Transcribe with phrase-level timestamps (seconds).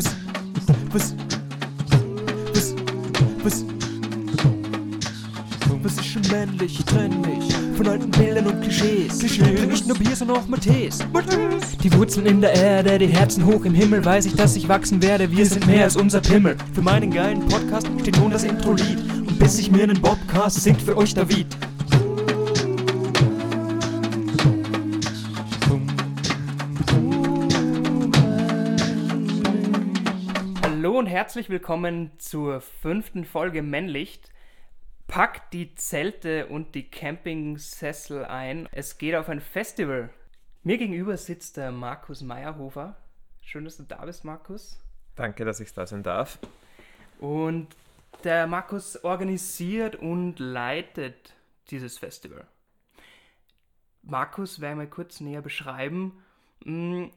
[0.00, 0.14] Was,
[0.92, 1.14] was,
[2.54, 2.74] was,
[3.44, 3.64] was,
[5.82, 6.78] was ist schon männlich?
[6.78, 9.18] Ich trenn mich von alten Bildern und Klischees.
[9.18, 9.66] Klischees.
[9.66, 11.00] Nicht nur Bier, sondern auch Matthäus.
[11.82, 15.02] Die Wurzeln in der Erde, die Herzen hoch im Himmel, weiß ich, dass ich wachsen
[15.02, 15.30] werde.
[15.30, 16.56] Wir sind mehr als unser Pimmel.
[16.72, 18.98] Für meinen geilen Podcast steht nun das Intro-Lied.
[19.28, 21.46] Und bis ich mir einen Bobcast singt für euch David.
[31.20, 34.30] Herzlich willkommen zur fünften Folge Männlicht.
[35.06, 38.70] Packt die Zelte und die Campingsessel ein.
[38.72, 40.08] Es geht auf ein Festival.
[40.62, 42.96] Mir gegenüber sitzt der Markus Meyerhofer.
[43.42, 44.82] Schön, dass du da bist, Markus.
[45.14, 46.38] Danke, dass ich da sein darf.
[47.18, 47.68] Und
[48.24, 51.34] der Markus organisiert und leitet
[51.68, 52.46] dieses Festival.
[54.00, 56.24] Markus werde ich mal kurz näher beschreiben.
[56.64, 57.08] Mm,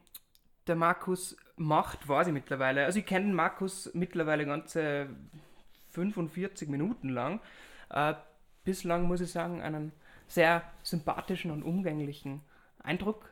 [0.66, 5.08] Der Markus macht, weiß ich mittlerweile, also ich kenne Markus mittlerweile ganze
[5.90, 7.40] 45 Minuten lang.
[7.90, 8.14] Äh,
[8.64, 9.92] bislang muss ich sagen, einen
[10.26, 12.42] sehr sympathischen und umgänglichen
[12.82, 13.30] Eindruck.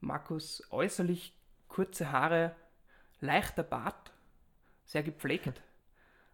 [0.00, 1.34] Markus äußerlich
[1.68, 2.54] kurze Haare,
[3.20, 4.12] leichter Bart,
[4.84, 5.62] sehr gepflegt,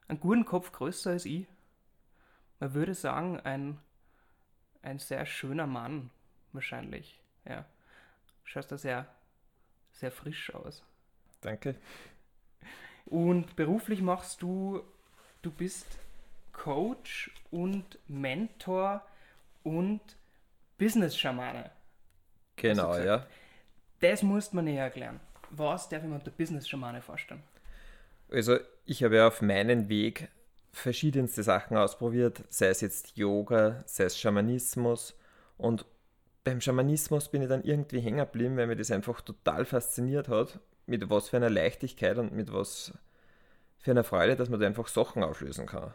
[0.09, 1.47] einen guten Kopf größer als ich.
[2.59, 3.79] Man würde sagen, ein,
[4.83, 6.11] ein sehr schöner Mann,
[6.53, 7.23] wahrscheinlich.
[7.45, 7.65] Ja.
[8.45, 9.07] Schaust da sehr,
[9.93, 10.83] sehr frisch aus.
[11.41, 11.75] Danke.
[13.07, 14.83] Und beruflich machst du,
[15.43, 15.87] du bist
[16.53, 19.05] Coach und Mentor
[19.63, 20.01] und
[20.79, 21.71] Business-Schamane.
[22.57, 23.27] Genau, ja.
[24.01, 25.21] Das muss man näher erklären.
[25.51, 27.43] Was darf ich mir unter Business-Schamane vorstellen?
[28.31, 30.29] Also ich habe ja auf meinen Weg
[30.73, 35.19] verschiedenste Sachen ausprobiert, sei es jetzt Yoga, sei es Schamanismus.
[35.59, 35.85] Und
[36.45, 40.61] beim Schamanismus bin ich dann irgendwie hängen geblieben, weil mir das einfach total fasziniert hat,
[40.91, 42.93] mit was für einer Leichtigkeit und mit was
[43.79, 45.95] für einer Freude, dass man da einfach Sachen auflösen kann.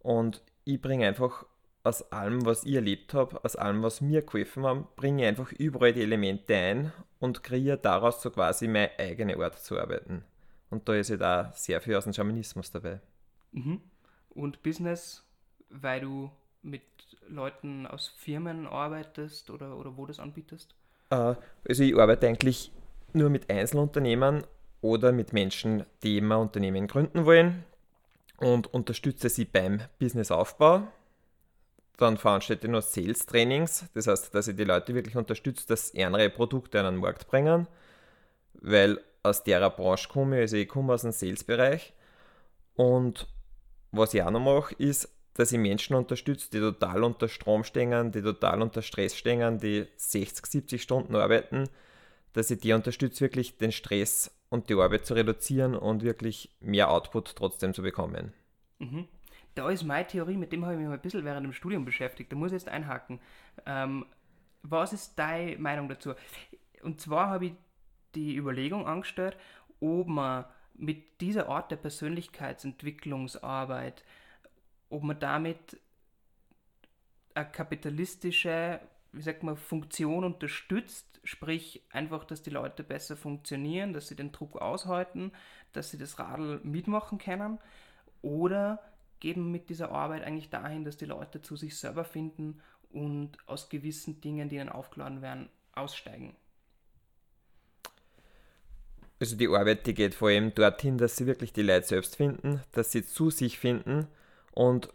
[0.00, 1.46] Und ich bringe einfach
[1.84, 5.52] aus allem, was ich erlebt habe, aus allem, was mir geholfen hat, bringe ich einfach
[5.52, 10.24] überall die Elemente ein und kreiere daraus so quasi meine eigene Art zu arbeiten.
[10.70, 13.00] Und da ist ja da sehr viel aus dem Schamanismus dabei.
[13.52, 13.80] Mhm.
[14.30, 15.24] Und Business,
[15.70, 16.30] weil du
[16.62, 16.82] mit
[17.28, 20.74] Leuten aus Firmen arbeitest oder, oder wo das anbietest?
[21.10, 21.34] Äh,
[21.68, 22.72] Also ich arbeite eigentlich
[23.12, 24.44] nur mit Einzelunternehmern
[24.80, 27.64] oder mit Menschen, die immer Unternehmen gründen wollen
[28.38, 30.86] und unterstütze sie beim Businessaufbau.
[31.96, 35.98] Dann veranstalte ich noch Sales-Trainings, das heißt, dass ich die Leute wirklich unterstütze, dass sie
[35.98, 37.66] ihre Produkte an den Markt bringen,
[38.54, 41.92] weil aus der Branche komme ich, also ich komme aus dem Sales-Bereich.
[42.76, 43.26] Und
[43.90, 48.12] was ich auch noch mache, ist, dass ich Menschen unterstütze, die total unter Strom stehen,
[48.12, 51.68] die total unter Stress stehen, die 60, 70 Stunden arbeiten,
[52.32, 56.90] dass ich die unterstütze, wirklich den Stress und die Arbeit zu reduzieren und wirklich mehr
[56.90, 58.32] Output trotzdem zu bekommen.
[58.78, 59.08] Mhm.
[59.54, 61.84] Da ist meine Theorie, mit dem habe ich mich mal ein bisschen während dem Studium
[61.84, 62.30] beschäftigt.
[62.30, 63.18] Da muss ich jetzt einhaken.
[63.66, 64.06] Ähm,
[64.62, 66.14] was ist deine Meinung dazu?
[66.82, 67.54] Und zwar habe ich
[68.14, 69.36] die Überlegung angestellt,
[69.80, 74.04] ob man mit dieser Art der Persönlichkeitsentwicklungsarbeit,
[74.90, 75.80] ob man damit
[77.34, 78.80] eine kapitalistische,
[79.12, 84.32] wie sagt man, Funktion unterstützt, sprich einfach, dass die Leute besser funktionieren, dass sie den
[84.32, 85.32] Druck aushalten,
[85.72, 87.58] dass sie das Radl mitmachen können,
[88.22, 88.82] oder
[89.36, 92.60] man mit dieser Arbeit eigentlich dahin, dass die Leute zu sich selber finden
[92.90, 96.36] und aus gewissen Dingen, die ihnen aufgeladen werden, aussteigen?
[99.20, 102.62] Also die Arbeit, die geht vor allem dorthin, dass sie wirklich die Leute selbst finden,
[102.72, 104.06] dass sie zu sich finden
[104.52, 104.90] und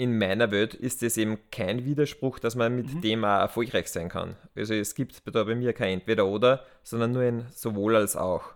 [0.00, 4.08] in meiner Welt ist es eben kein Widerspruch, dass man mit dem auch erfolgreich sein
[4.08, 4.34] kann.
[4.56, 8.54] Also es gibt da bei mir kein Entweder-Oder, sondern nur ein sowohl als auch.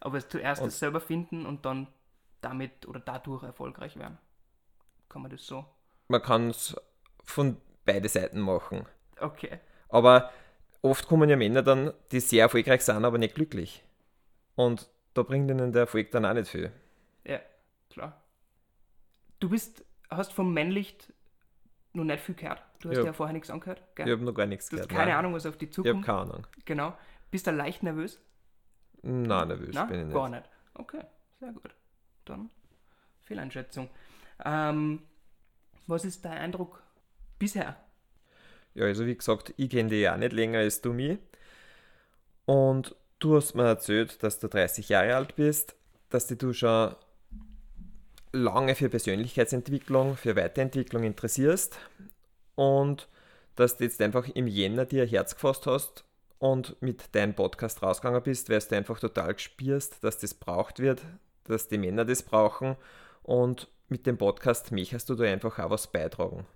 [0.00, 1.88] Aber es zuerst Und- das selber finden und dann
[2.40, 4.18] damit oder dadurch erfolgreich werden.
[5.08, 5.64] Kann man das so?
[6.06, 6.76] Man kann es
[7.24, 8.86] von beide Seiten machen.
[9.20, 9.58] Okay.
[9.88, 10.30] Aber
[10.80, 13.82] oft kommen ja Männer dann, die sehr erfolgreich sind, aber nicht glücklich.
[14.54, 16.70] Und da bringt ihnen der Erfolg dann auch nicht viel.
[17.24, 17.40] Ja,
[17.90, 18.22] klar.
[19.40, 21.12] Du bist, hast vom Männlicht
[21.92, 22.62] noch nicht viel gehört.
[22.80, 23.04] Du hast Ja.
[23.04, 23.82] ja, vorher nichts angehört.
[23.94, 24.06] Gell?
[24.06, 24.98] Ich habe noch gar nichts du hast gehört.
[24.98, 25.18] keine nein.
[25.18, 26.04] Ahnung, was auf dich Ich habe zukommt.
[26.06, 26.46] keine Ahnung.
[26.64, 26.96] Genau.
[27.30, 28.20] Bist du leicht nervös?
[29.02, 30.14] Nein, nervös Nein, bin ich nicht.
[30.14, 30.44] gar nicht.
[30.74, 31.04] Okay,
[31.40, 31.74] sehr gut.
[32.24, 32.50] Dann
[33.22, 33.88] Fehleinschätzung.
[34.44, 35.02] Ähm,
[35.86, 36.82] was ist dein Eindruck
[37.38, 37.76] bisher?
[38.74, 41.18] Ja, also wie gesagt, ich kenne dich ja auch nicht länger als du mich.
[42.44, 45.74] Und du hast mir erzählt, dass du 30 Jahre alt bist,
[46.10, 46.94] dass du schon
[48.32, 51.78] lange für Persönlichkeitsentwicklung, für Weiterentwicklung interessierst
[52.54, 53.08] und
[53.56, 56.04] dass du jetzt einfach im Jänner dir Herz gefasst hast
[56.38, 61.02] und mit deinem Podcast rausgegangen bist, weil du einfach total gespürst, dass das braucht wird,
[61.44, 62.76] dass die Männer das brauchen
[63.22, 66.46] und mit dem Podcast möchtest du da einfach auch was beitragen.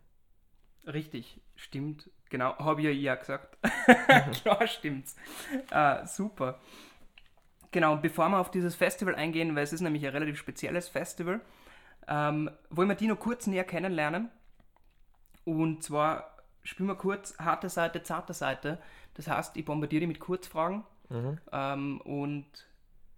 [0.87, 2.11] Richtig, stimmt.
[2.29, 3.59] Genau, habe ich ja ja gesagt.
[4.43, 5.17] Klar stimmt's.
[5.71, 6.61] Äh, super.
[7.71, 11.41] Genau, bevor wir auf dieses Festival eingehen, weil es ist nämlich ein relativ spezielles Festival,
[12.09, 14.31] ähm, wollen wir die noch kurz näher kennenlernen.
[15.45, 18.79] Und zwar spielen wir kurz harte Seite, zarte Seite.
[19.15, 21.39] Das heißt, ich bombardiere dich mit Kurzfragen Mhm.
[21.53, 22.47] ähm, und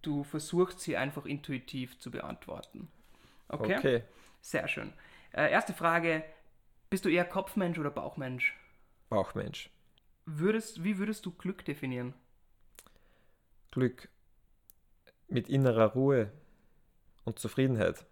[0.03, 2.89] du versuchst sie einfach intuitiv zu beantworten.
[3.49, 3.77] Okay?
[3.77, 4.03] Okay.
[4.41, 4.93] Sehr schön.
[5.33, 6.25] Äh, erste Frage:
[6.91, 8.57] Bist du eher Kopfmensch oder Bauchmensch?
[9.11, 9.71] Bauchmensch.
[10.27, 12.15] Würdest, wie würdest du Glück definieren?
[13.71, 14.09] Glück.
[15.29, 16.33] Mit innerer Ruhe
[17.25, 18.05] und Zufriedenheit.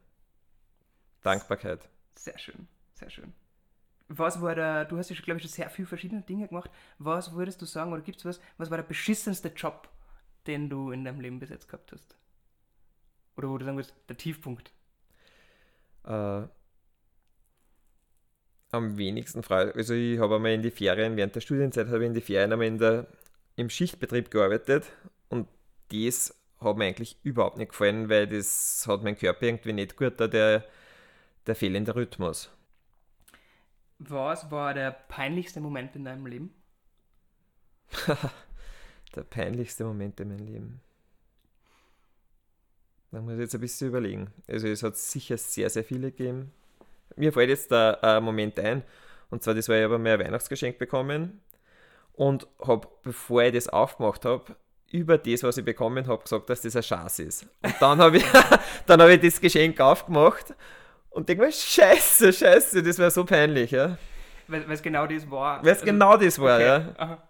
[1.23, 1.89] Dankbarkeit.
[2.17, 3.33] Sehr schön, sehr schön.
[4.09, 6.71] Was war der, du hast ja, glaube ich, schon sehr viele verschiedene Dinge gemacht.
[6.99, 9.89] Was würdest du sagen, oder gibt es was, was war der beschissenste Job,
[10.47, 12.15] den du in deinem Leben bis jetzt gehabt hast?
[13.37, 14.73] Oder wo du sagen würdest, der Tiefpunkt?
[16.05, 16.43] Äh,
[18.73, 19.73] am wenigsten frei.
[19.73, 22.53] Also ich habe einmal in die Ferien, während der Studienzeit habe ich in die Ferien
[22.53, 23.07] einmal in der,
[23.57, 24.91] im Schichtbetrieb gearbeitet
[25.29, 25.49] und
[25.91, 30.19] das hat mir eigentlich überhaupt nicht gefallen, weil das hat mein Körper irgendwie nicht gut,
[30.19, 30.65] da der,
[31.47, 32.51] der fehlende Rhythmus.
[33.99, 36.55] Was war der peinlichste Moment in deinem Leben?
[39.15, 40.81] Der peinlichste Moment in meinem Leben.
[43.11, 44.33] Da muss ich jetzt ein bisschen überlegen.
[44.49, 46.51] Also es hat sicher sehr, sehr viele gegeben.
[47.17, 48.83] Mir fällt jetzt da ein Moment ein.
[49.29, 51.43] Und zwar, das war ich aber ein Weihnachtsgeschenk bekommen.
[52.15, 54.57] Und habe, bevor ich das aufgemacht habe,
[54.91, 57.47] über das, was ich bekommen habe, gesagt, dass das ein Schatz ist.
[57.63, 58.25] Und dann habe ich,
[58.87, 60.55] dann habe ich das Geschenk aufgemacht
[61.13, 63.99] und denke mir, scheiße, scheiße, das war so peinlich, ja.
[64.49, 65.65] Weil es genau das war.
[65.65, 66.67] Weil es genau das war, okay.
[66.67, 66.95] ja.
[66.99, 67.29] Aha.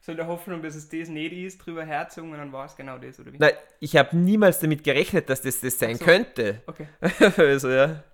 [0.00, 2.76] So in der Hoffnung, dass es das nicht ist, drüber herzogen und dann war es
[2.76, 3.38] genau das, oder wie?
[3.38, 6.04] Nein, ich habe niemals damit gerechnet, dass das das sein so.
[6.04, 6.62] könnte.
[6.66, 6.86] Okay.
[7.36, 8.04] also, ja.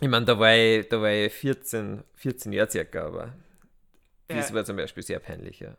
[0.00, 3.32] Ich meine, da war ich, da war ich 14, 14 Jahre circa, aber
[4.26, 4.54] das Ja.
[4.56, 5.76] war zum Beispiel sehr peinlich, ja.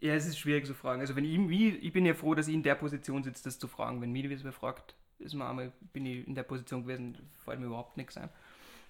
[0.00, 1.00] Ja, es ist schwierig zu fragen.
[1.00, 3.66] Also wenn ich, ich bin ja froh, dass ich in der Position sitze, das zu
[3.66, 4.00] fragen.
[4.00, 7.66] Wenn mich wer fragt, ist mir einmal, bin ich in der Position gewesen, fällt mir
[7.66, 8.28] überhaupt nichts ein.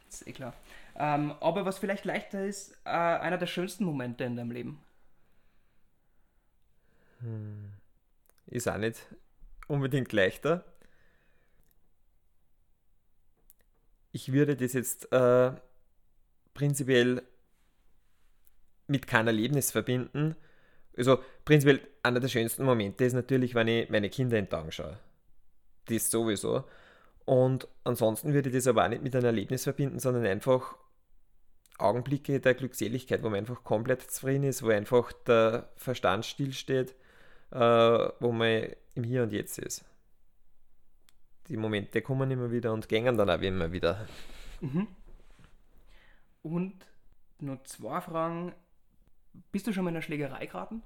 [0.07, 0.55] Das ist eh klar.
[0.97, 4.81] Ähm, aber was vielleicht leichter ist, äh, einer der schönsten Momente in deinem Leben.
[8.47, 9.07] Ist auch nicht
[9.67, 10.65] unbedingt leichter.
[14.13, 15.53] Ich würde das jetzt äh,
[16.55, 17.23] prinzipiell
[18.87, 20.35] mit keinem Erlebnis verbinden.
[20.97, 24.73] Also prinzipiell einer der schönsten Momente ist natürlich, wenn ich meine Kinder in den Augen
[24.73, 24.99] schaue.
[25.89, 26.65] Das sowieso.
[27.25, 30.77] Und ansonsten würde ich das aber auch nicht mit einem Erlebnis verbinden, sondern einfach
[31.79, 36.95] Augenblicke der Glückseligkeit, wo man einfach komplett zufrieden ist, wo einfach der Verstand stillsteht,
[37.51, 39.85] äh, wo man im Hier und Jetzt ist.
[41.49, 44.07] Die Momente kommen immer wieder und gängen dann auch immer wieder.
[44.61, 44.89] Mhm.
[46.43, 46.87] Und
[47.39, 48.55] nur zwei Fragen.
[49.53, 50.83] Bist du schon mal in einer Schlägerei geraten?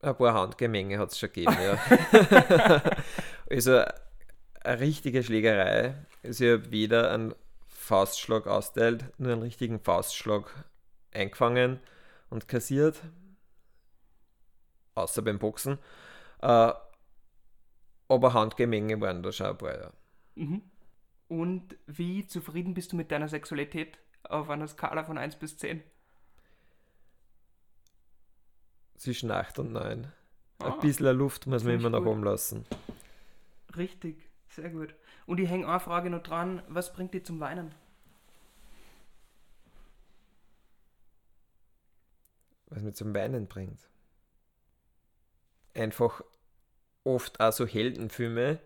[0.00, 1.78] Ein paar Handgemenge hat es schon gegeben, ja.
[3.54, 3.84] also
[4.62, 5.94] eine richtige Schlägerei.
[6.22, 7.34] Also ich habe weder einen
[7.66, 10.50] Faustschlag austeilt, nur einen richtigen Faustschlag
[11.12, 11.80] eingefangen
[12.30, 13.00] und kassiert.
[14.94, 15.78] Außer beim Boxen.
[16.40, 16.72] Äh,
[18.08, 19.92] aber Handgemenge waren da schon ein paar, ja.
[20.34, 20.62] Mhm.
[21.28, 25.82] Und wie zufrieden bist du mit deiner Sexualität auf einer Skala von 1 bis 10?
[28.96, 30.12] Zwischen 8 und 9.
[30.58, 30.72] Ah.
[30.72, 32.08] Ein bisschen Luft muss man immer noch gut.
[32.08, 32.64] oben lassen.
[33.76, 34.16] Richtig,
[34.48, 34.94] sehr gut.
[35.26, 37.74] Und ich hänge eine Frage noch dran, was bringt dich zum Weinen?
[42.74, 43.88] was mich zum Weinen bringt.
[45.74, 46.22] Einfach
[47.04, 48.58] oft auch so Heldenfilme,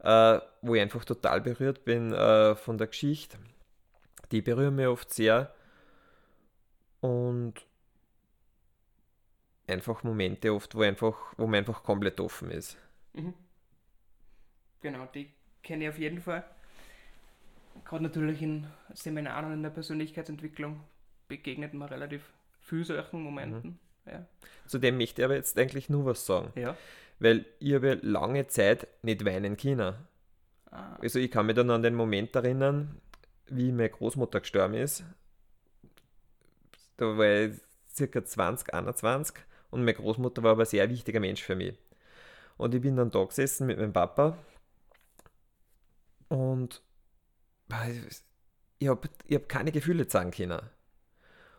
[0.00, 3.38] äh, wo ich einfach total berührt bin äh, von der Geschichte.
[4.30, 5.54] Die berühren mich oft sehr.
[7.00, 7.54] Und
[9.66, 12.76] einfach Momente oft, wo, einfach, wo man einfach komplett offen ist.
[13.14, 13.34] Mhm.
[14.82, 15.30] Genau, die
[15.62, 16.44] kenne ich auf jeden Fall.
[17.84, 20.80] Gerade natürlich in Seminaren und in der Persönlichkeitsentwicklung
[21.28, 22.22] begegnet man relativ
[22.60, 23.78] viel solchen Momenten.
[24.06, 24.26] Ja.
[24.66, 26.52] Zudem möchte ich aber jetzt eigentlich nur was sagen.
[26.56, 26.76] ja.
[27.22, 29.94] Weil ich habe lange Zeit nicht weinen können.
[30.70, 32.98] Ah, Also ich kann mich dann an den Moment erinnern,
[33.46, 35.04] wie meine Großmutter gestorben ist.
[36.96, 37.60] Da war ich
[37.94, 39.36] circa 20, 21
[39.70, 41.74] und meine Großmutter war aber ein sehr wichtiger Mensch für mich.
[42.56, 44.38] Und ich bin dann da gesessen mit meinem Papa
[46.30, 46.82] und
[48.78, 50.62] ich habe ich hab keine Gefühle zeigen können.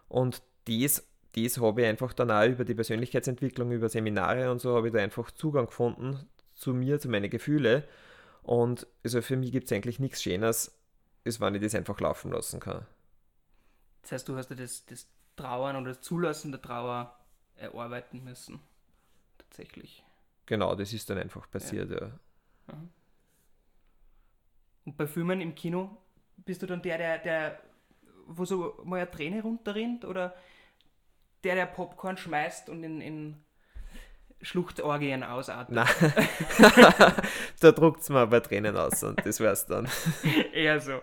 [0.07, 4.75] Und das das habe ich einfach dann auch über die Persönlichkeitsentwicklung, über Seminare und so,
[4.75, 7.83] habe ich da einfach Zugang gefunden zu mir, zu meinen Gefühlen.
[8.43, 10.77] Und also für mich gibt es eigentlich nichts Schönes,
[11.25, 12.85] als wenn ich das einfach laufen lassen kann.
[14.01, 17.17] Das heißt, du hast dir das, das Trauern oder das Zulassen der Trauer
[17.55, 18.59] erarbeiten müssen.
[19.37, 20.03] Tatsächlich.
[20.47, 22.11] Genau, das ist dann einfach passiert, ja.
[22.67, 22.83] ja.
[24.85, 25.97] Und bei Filmen im Kino
[26.37, 27.59] bist du dann der, der, der
[28.27, 30.35] wo so mal eine Träne runterrinnt oder
[31.43, 33.43] der, der Popcorn schmeißt und in, in
[34.41, 35.87] Schluchtorgien ausatmet?
[35.99, 36.13] Nein,
[37.59, 39.87] da druckt es mir bei Tränen aus und das wär's dann.
[40.53, 41.01] Eher so.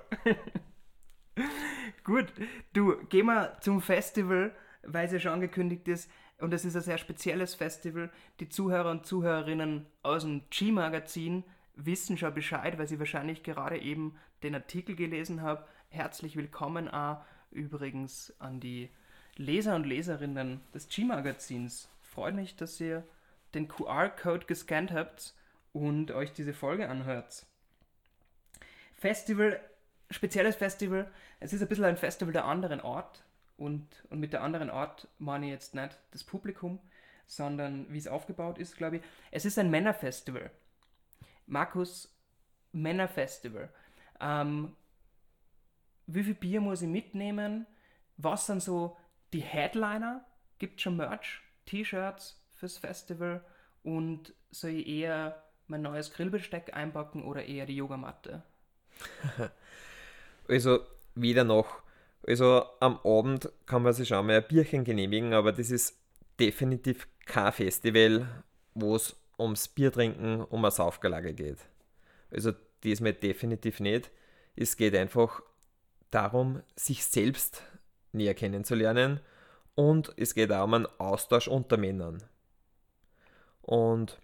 [2.04, 2.26] Gut,
[2.72, 6.10] du, gehen wir zum Festival, weil es ja schon angekündigt ist.
[6.38, 8.10] Und es ist ein sehr spezielles Festival.
[8.40, 11.44] Die Zuhörer und Zuhörerinnen aus dem G-Magazin
[11.84, 15.64] wissen schon Bescheid, weil sie wahrscheinlich gerade eben den Artikel gelesen haben.
[15.90, 18.90] Herzlich willkommen auch übrigens an die
[19.36, 21.88] Leser und Leserinnen des G-Magazins.
[22.02, 23.04] Freut mich, dass ihr
[23.54, 25.34] den QR-Code gescannt habt
[25.72, 27.46] und euch diese Folge anhört.
[28.94, 29.60] Festival,
[30.10, 31.08] spezielles Festival.
[31.38, 33.24] Es ist ein bisschen ein Festival der anderen Art.
[33.56, 36.80] Und, und mit der anderen Art meine ich jetzt nicht das Publikum,
[37.26, 39.02] sondern wie es aufgebaut ist, glaube ich.
[39.30, 40.50] Es ist ein Männerfestival.
[41.48, 42.14] Markus,
[42.72, 43.70] Männerfestival.
[44.20, 44.76] Ähm,
[46.06, 47.66] wie viel Bier muss ich mitnehmen?
[48.16, 48.96] Was sind so
[49.32, 50.24] die Headliner?
[50.58, 53.44] Gibt es schon Merch, T-Shirts fürs Festival?
[53.82, 58.42] Und soll ich eher mein neues Grillbesteck einpacken oder eher die Yogamatte?
[60.48, 60.80] Also
[61.14, 61.82] weder noch.
[62.26, 65.98] Also am Abend kann man sich schon mal ein Bierchen genehmigen, aber das ist
[66.40, 68.26] definitiv kein Festival,
[68.72, 71.58] wo es ums Biertrinken, um ein Saufgelage geht.
[72.30, 72.52] Also
[72.82, 74.10] diesmal definitiv nicht.
[74.56, 75.42] Es geht einfach
[76.10, 77.62] darum, sich selbst
[78.12, 79.20] näher kennenzulernen
[79.74, 82.22] und es geht auch um einen Austausch unter Männern.
[83.62, 84.18] Und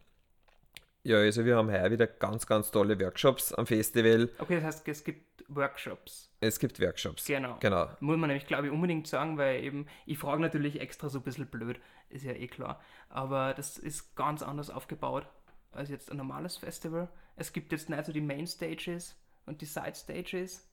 [1.04, 4.30] ja, also wir haben heuer wieder ganz, ganz tolle Workshops am Festival.
[4.38, 6.30] Okay, das heißt, es gibt Workshops.
[6.40, 7.26] Es gibt Workshops.
[7.26, 7.58] Genau.
[7.60, 7.90] genau.
[8.00, 11.22] Muss man nämlich, glaube ich, unbedingt sagen, weil eben, ich frage natürlich extra so ein
[11.22, 12.80] bisschen blöd, ist ja eh klar.
[13.08, 15.26] Aber das ist ganz anders aufgebaut
[15.72, 17.08] als jetzt ein normales Festival.
[17.36, 20.66] Es gibt jetzt nicht so die Main Stages und die Side Stages,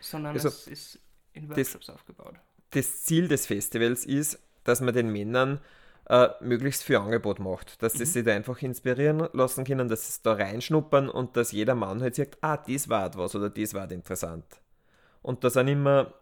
[0.00, 0.98] sondern also, es ist
[1.32, 2.34] in Workshops das, aufgebaut.
[2.70, 5.60] Das Ziel des Festivals ist, dass man den Männern
[6.08, 8.06] äh, möglichst viel Angebot macht, dass sie mhm.
[8.06, 12.14] sich da einfach inspirieren lassen können, dass sie da reinschnuppern und dass jeder Mann halt
[12.14, 14.44] sagt, ah, das war etwas oder das war interessant.
[15.22, 16.12] Und da sind immer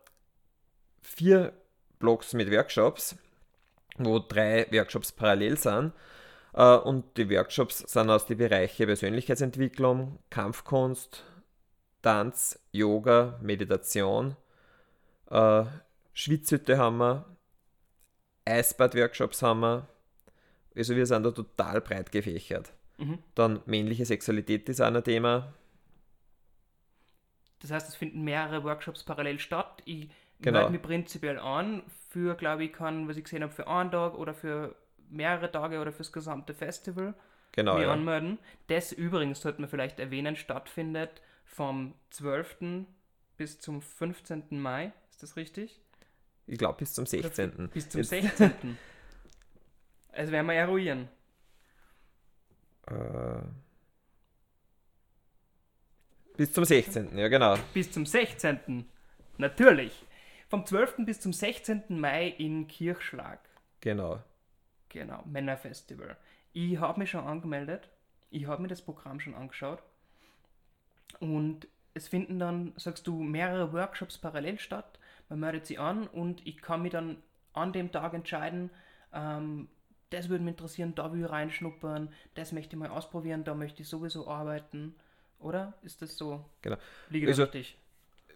[1.02, 1.52] vier
[1.99, 3.16] Blogs mit Workshops,
[3.99, 5.92] wo drei Workshops parallel sind.
[6.52, 11.25] Äh, und die Workshops sind aus den Bereichen Persönlichkeitsentwicklung, Kampfkunst,
[12.02, 14.37] Tanz, Yoga, Meditation,
[15.30, 15.64] äh,
[16.12, 17.25] Schwitzhütte haben wir,
[18.44, 19.88] Eisbad-Workshops haben wir.
[20.76, 22.73] Also wir sind da total breit gefächert.
[22.99, 23.18] Mhm.
[23.35, 25.52] Dann männliche Sexualität ist auch ein Thema.
[27.61, 29.82] Das heißt, es finden mehrere Workshops parallel statt.
[29.85, 30.61] Ich genau.
[30.61, 34.14] melde mich prinzipiell an für, glaube ich, kann, was ich gesehen habe, für einen Tag
[34.14, 34.75] oder für
[35.09, 37.14] mehrere Tage oder fürs gesamte Festival
[37.52, 37.92] genau, mich ja.
[37.92, 38.38] anmelden.
[38.68, 42.87] Das übrigens sollte man vielleicht erwähnen, stattfindet vom 12.
[43.37, 44.61] bis zum 15.
[44.61, 44.92] Mai.
[45.11, 45.80] Ist das richtig?
[46.47, 47.68] Ich glaube bis zum 16.
[47.68, 48.52] bis zum 16.
[50.12, 51.09] also werden wir eruieren.
[52.87, 53.42] Äh,
[56.37, 57.16] bis zum 16.
[57.18, 57.56] Ja, genau.
[57.75, 58.87] Bis zum 16.
[59.38, 60.06] Natürlich.
[60.50, 61.07] Vom 12.
[61.07, 61.85] bis zum 16.
[61.90, 63.38] Mai in Kirchschlag.
[63.80, 64.19] Genau.
[64.88, 66.16] Genau, Männerfestival.
[66.52, 67.88] Ich habe mich schon angemeldet.
[68.30, 69.80] Ich habe mir das Programm schon angeschaut.
[71.21, 74.99] Und es finden dann, sagst du, mehrere Workshops parallel statt.
[75.28, 78.71] Man meldet sie an und ich kann mich dann an dem Tag entscheiden,
[79.12, 79.69] ähm,
[80.11, 83.83] das würde mich interessieren, da will ich reinschnuppern, das möchte ich mal ausprobieren, da möchte
[83.83, 84.97] ich sowieso arbeiten.
[85.38, 85.75] Oder?
[85.83, 86.45] Ist das so?
[86.62, 86.76] Genau.
[87.09, 87.78] Liege also, richtig?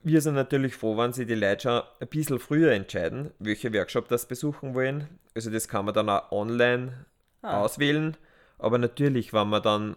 [0.07, 4.07] Wir sind natürlich froh, wenn sich die Leute schon ein bisschen früher entscheiden, welche Workshop
[4.09, 5.19] das besuchen wollen.
[5.35, 7.07] Also das kann man dann auch online
[7.41, 7.63] ah.
[7.63, 8.15] auswählen.
[8.59, 9.97] Aber natürlich, wenn man dann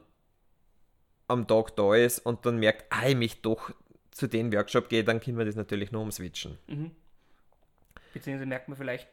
[1.27, 3.71] am Tag da ist und dann merkt, ah, ich mich doch
[4.11, 6.57] zu dem Workshop gehe, dann können wir das natürlich nur umswitchen.
[6.67, 6.91] Mhm.
[8.13, 9.09] Beziehungsweise merkt man vielleicht,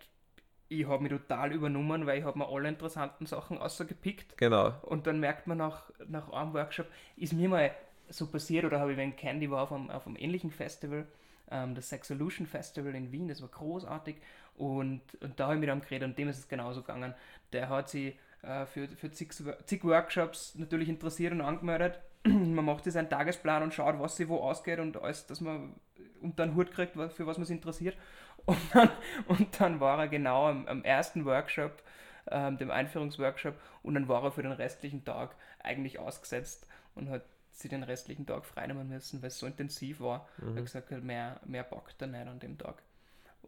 [0.68, 4.38] ich habe mich total übernommen, weil ich habe mir alle interessanten Sachen ausgepickt.
[4.38, 4.74] Genau.
[4.82, 6.86] Und dann merkt man nach, nach einem Workshop,
[7.16, 7.72] ist mir mal
[8.08, 11.06] so passiert, oder habe ich, wenn Candy war auf einem, auf einem ähnlichen Festival,
[11.50, 14.16] ähm, das Sexolution Festival in Wien, das war großartig.
[14.56, 17.14] Und, und da habe ich mit ihm geredet und dem ist es genauso gegangen.
[17.52, 19.32] Der hat sich äh, für, für zig,
[19.66, 22.00] zig, Workshops natürlich interessiert und angemeldet.
[22.24, 25.74] man macht sich seinen Tagesplan und schaut, was sie wo ausgeht und alles, dass man
[26.20, 27.96] unter den Hut kriegt, für was man sich interessiert.
[28.46, 28.90] Und dann,
[29.26, 31.82] und dann war er genau am, am ersten Workshop,
[32.30, 37.22] ähm, dem Einführungsworkshop, und dann war er für den restlichen Tag eigentlich ausgesetzt und hat
[37.54, 40.28] sie den restlichen Tag freinehmen müssen, weil es so intensiv war.
[40.38, 40.48] Mhm.
[40.48, 42.82] Er hat gesagt, mehr, mehr packt er nicht an dem Tag.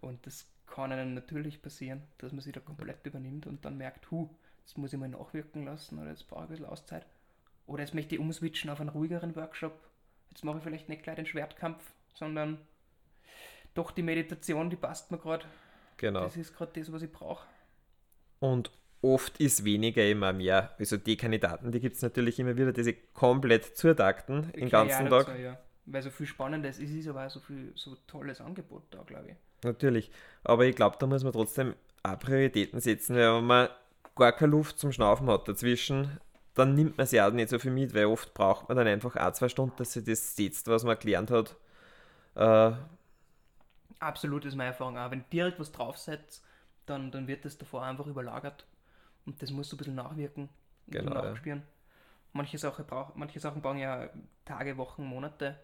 [0.01, 4.11] Und das kann einem natürlich passieren, dass man sich da komplett übernimmt und dann merkt,
[4.11, 4.29] hu,
[4.61, 7.07] jetzt muss ich mal nachwirken lassen oder jetzt brauche ich ein bisschen Auszeit.
[7.67, 9.79] Oder jetzt möchte ich umswitchen auf einen ruhigeren Workshop.
[10.31, 11.83] Jetzt mache ich vielleicht nicht gleich den Schwertkampf,
[12.15, 12.59] sondern
[13.75, 15.47] doch die Meditation, die passt mir gerade.
[15.97, 16.21] Genau.
[16.21, 17.47] Das ist gerade das, was ich brauche.
[18.39, 18.71] Und
[19.03, 20.75] oft ist weniger immer mehr.
[20.79, 25.09] Also die Kandidaten, die gibt es natürlich immer wieder, die sich komplett zutakten den ganzen
[25.09, 25.27] Tag.
[25.27, 25.59] Dazu, ja.
[25.87, 29.29] Weil so viel Spannendes ist, ist aber auch so viel so tolles Angebot da, glaube
[29.31, 29.37] ich.
[29.65, 30.11] Natürlich.
[30.43, 33.69] Aber ich glaube, da muss man trotzdem auch Prioritäten setzen, weil wenn man
[34.17, 36.19] gar keine Luft zum Schnaufen hat dazwischen,
[36.55, 39.15] dann nimmt man sie auch nicht so viel mit, weil oft braucht man dann einfach
[39.15, 41.55] ein, zwei Stunden, dass sie das setzt, was man gelernt hat.
[42.35, 42.73] Äh,
[43.99, 45.11] Absolut ist meine Erfahrung auch.
[45.11, 46.45] Wenn direkt was draufsetzt,
[46.87, 48.67] dann, dann wird das davor einfach überlagert.
[49.27, 50.49] Und das muss so ein bisschen nachwirken
[50.87, 51.59] und genau, nachspüren.
[51.61, 51.67] Ja.
[52.33, 54.09] Manche, Sache brauch, manche Sachen brauchen ja
[54.45, 55.59] Tage, Wochen, Monate.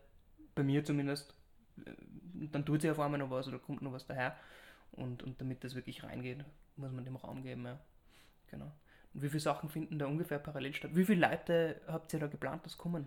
[0.54, 1.35] Bei mir zumindest.
[2.35, 4.37] Und dann tut sich auf einmal noch was oder kommt noch was daher.
[4.92, 6.45] Und, und damit das wirklich reingeht,
[6.76, 7.64] muss man dem Raum geben.
[7.64, 7.78] Ja.
[8.50, 8.73] Genau.
[9.14, 10.90] Und wie viele Sachen finden da ungefähr parallel statt?
[10.95, 13.07] Wie viele Leute habt ihr da geplant, dass kommen?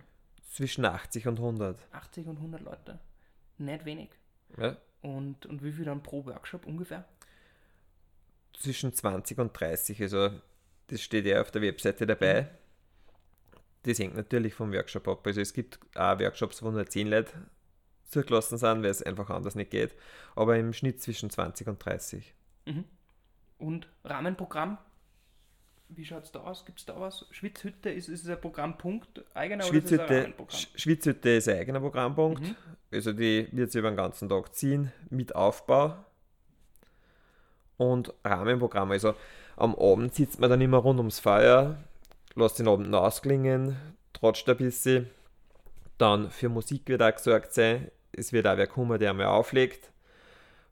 [0.51, 1.87] Zwischen 80 und 100.
[1.91, 2.99] 80 und 100 Leute.
[3.57, 4.09] Nicht wenig.
[4.57, 4.77] Ja.
[5.01, 7.05] Und, und wie viel dann pro Workshop ungefähr?
[8.59, 10.01] Zwischen 20 und 30.
[10.01, 10.29] Also
[10.87, 12.43] das steht ja auf der Webseite dabei.
[12.43, 12.47] Mhm.
[13.83, 15.25] Das hängt natürlich vom Workshop ab.
[15.27, 17.33] Also es gibt auch Workshops, wo nur 10 Leute
[18.09, 19.95] zugelassen sind, weil es einfach anders nicht geht.
[20.35, 22.33] Aber im Schnitt zwischen 20 und 30.
[22.65, 22.85] Mhm.
[23.57, 24.77] Und Rahmenprogramm?
[25.89, 26.65] Wie schaut es da aus?
[26.65, 27.27] Gibt es da was?
[27.29, 30.59] Schwitzhütte, ist, ist es ein Programmpunkt eigener Schwitzhütte, oder ist es ein Rahmenprogramm?
[30.75, 32.41] Schwitzhütte ist ein eigener Programmpunkt.
[32.41, 32.55] Mhm.
[32.91, 36.03] Also die wird sich über den ganzen Tag ziehen mit Aufbau
[37.77, 38.91] und Rahmenprogramm.
[38.91, 39.15] Also
[39.57, 41.77] am Abend sitzt man dann immer rund ums Feuer,
[42.35, 43.77] lässt den Abend ausklingen,
[44.13, 45.09] trotscht ein bisschen.
[45.97, 47.89] Dann für Musik wird auch gesorgt sein.
[48.11, 49.91] Es wird auch wer kommen, der einmal auflegt.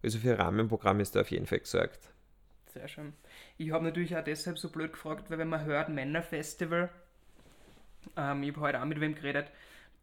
[0.03, 2.09] Also für Rahmenprogramm ist da auf jeden Fall gesorgt.
[2.73, 3.13] Sehr schön.
[3.57, 6.89] Ich habe natürlich auch deshalb so blöd gefragt, weil wenn man hört Männerfestival,
[8.17, 9.45] ähm, ich habe heute auch mit wem geredet,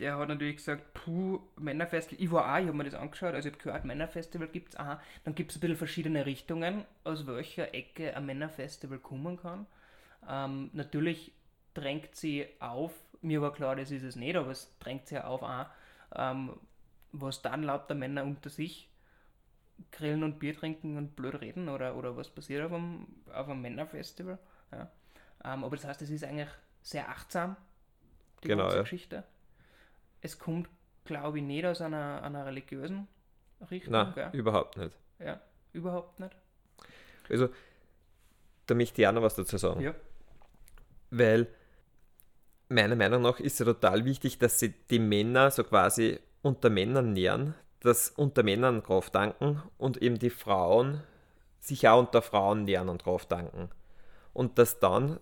[0.01, 3.49] der hat natürlich gesagt, puh, Männerfestival, ich war auch, ich habe mir das angeschaut, also
[3.49, 7.27] ich habe gehört, Männerfestival gibt es auch, dann gibt es ein bisschen verschiedene Richtungen, aus
[7.27, 9.67] welcher Ecke ein Männerfestival kommen kann.
[10.29, 11.33] Ähm, natürlich
[11.75, 15.43] drängt sie auf, mir war klar, das ist es nicht, aber es drängt sie auf
[15.43, 15.67] auch,
[16.15, 16.59] ähm,
[17.13, 18.89] was dann lauter Männer unter sich
[19.93, 23.63] grillen und Bier trinken und blöd reden oder, oder was passiert auf einem, auf einem
[23.63, 24.39] Männerfestival.
[24.73, 24.91] Ja.
[25.45, 26.49] Ähm, aber das heißt, es ist eigentlich
[26.83, 27.57] sehr achtsam,
[28.43, 28.83] die genau, ganze ja.
[28.83, 29.25] Geschichte.
[30.21, 30.69] Es kommt,
[31.05, 33.09] glaube ich, nicht aus einer, einer religiösen
[33.71, 33.93] Richtung.
[33.93, 34.31] Nein, gell?
[34.33, 34.93] überhaupt nicht.
[35.19, 35.41] Ja,
[35.73, 36.35] überhaupt nicht.
[37.29, 37.49] Also,
[38.67, 39.81] da möchte ich auch noch was dazu sagen.
[39.81, 39.95] Ja.
[41.11, 41.49] Weil
[42.69, 47.13] meiner Meinung nach ist es total wichtig, dass sie die Männer so quasi unter Männern
[47.13, 51.03] nähern, dass unter Männern Kraft danken und eben die Frauen
[51.61, 53.71] sich auch unter Frauen nähern und Kraft danken.
[54.33, 55.19] Und dass dann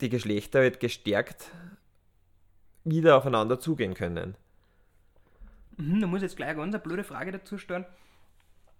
[0.00, 1.50] die Geschlechter halt gestärkt
[2.90, 4.36] wieder aufeinander zugehen können.
[5.76, 7.86] Mhm, da muss jetzt gleich eine ganz blöde Frage dazu stellen,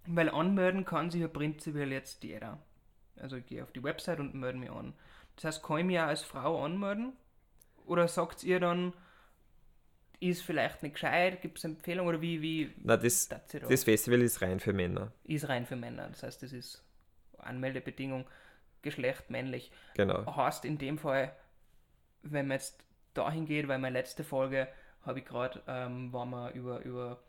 [0.05, 2.59] weil anmelden kann sich ja prinzipiell jetzt jeder.
[3.17, 4.93] Also ich gehe auf die Website und melde mich an.
[5.35, 7.13] Das heißt, kann ich mich ja als Frau anmelden?
[7.85, 8.93] Oder sagt ihr dann,
[10.19, 13.39] ist vielleicht nicht gescheit, gibt es Empfehlungen oder wie, wie Na, das, da?
[13.67, 15.13] das Festival ist rein für Männer.
[15.23, 16.83] Ist rein für Männer, das heißt, das ist
[17.37, 18.25] Anmeldebedingung,
[18.81, 19.71] Geschlecht männlich.
[19.95, 20.35] Genau.
[20.35, 21.33] Heißt in dem Fall,
[22.21, 22.83] wenn man jetzt
[23.19, 24.67] dahin geht, weil meine letzte Folge
[25.05, 27.19] habe ich gerade, ähm, war mal über, über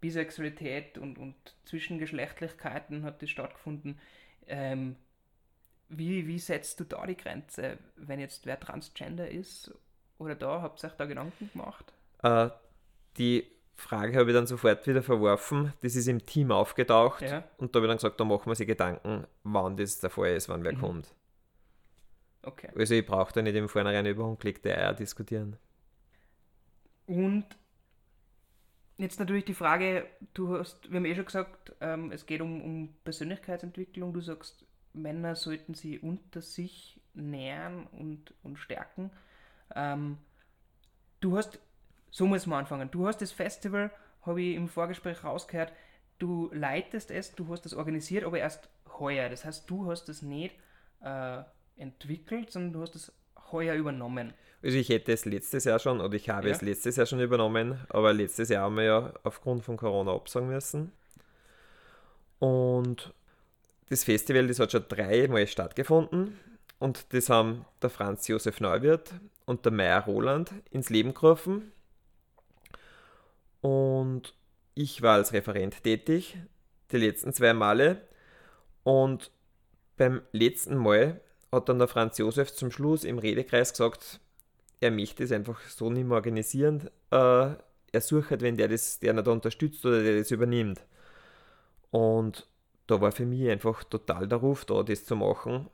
[0.00, 3.98] Bisexualität und, und Zwischengeschlechtlichkeiten hat das stattgefunden.
[4.46, 4.96] Ähm,
[5.88, 9.74] wie, wie setzt du da die Grenze, wenn jetzt wer Transgender ist?
[10.18, 11.92] Oder da, habt ihr euch da Gedanken gemacht?
[12.22, 12.50] Äh,
[13.16, 13.46] die
[13.76, 15.72] Frage habe ich dann sofort wieder verworfen.
[15.82, 17.44] Das ist im Team aufgetaucht Ja.
[17.58, 20.34] und da habe ich dann gesagt, da machen wir sich Gedanken, wann das der Fall
[20.34, 20.80] ist, wann wer Mhm.
[20.80, 21.14] kommt.
[22.48, 22.70] Okay.
[22.74, 25.56] Also ich brauche da nicht im Vornherein über ungelegte Eier diskutieren.
[27.06, 27.44] Und
[28.96, 32.62] jetzt natürlich die Frage, du hast, wir haben eh schon gesagt, ähm, es geht um,
[32.62, 34.14] um Persönlichkeitsentwicklung.
[34.14, 39.10] Du sagst, Männer sollten sie unter sich nähern und, und stärken.
[39.74, 40.16] Ähm,
[41.20, 41.58] du hast,
[42.10, 43.90] so muss man anfangen, du hast das Festival,
[44.22, 45.72] habe ich im Vorgespräch rausgehört,
[46.18, 49.28] du leitest es, du hast es organisiert, aber erst heuer.
[49.28, 50.56] Das heißt, du hast es nicht
[51.02, 51.42] äh,
[51.78, 53.12] entwickelt, sondern du hast es
[53.52, 54.34] heuer übernommen.
[54.62, 56.54] Also ich hätte es letztes Jahr schon, oder ich habe Ja.
[56.54, 60.48] es letztes Jahr schon übernommen, aber letztes Jahr haben wir ja aufgrund von Corona absagen
[60.48, 60.92] müssen.
[62.38, 63.12] Und
[63.88, 66.38] das Festival, das hat schon dreimal stattgefunden.
[66.78, 69.12] Und das haben der Franz Josef Neuwirth
[69.46, 71.72] und der Meier Roland ins Leben gerufen.
[73.60, 74.34] Und
[74.74, 76.36] ich war als Referent tätig,
[76.92, 78.02] die letzten zwei Male.
[78.84, 79.32] Und
[79.96, 81.20] beim letzten Mal
[81.52, 84.20] hat dann der Franz Josef zum Schluss im Redekreis gesagt,
[84.80, 86.88] er möchte es einfach so nicht mehr organisieren.
[87.10, 87.54] Äh,
[87.90, 90.84] er sucht halt, wenn der das, der nicht unterstützt oder der das übernimmt.
[91.90, 92.46] Und
[92.86, 95.68] da war für mich einfach total der Ruf da, das zu machen,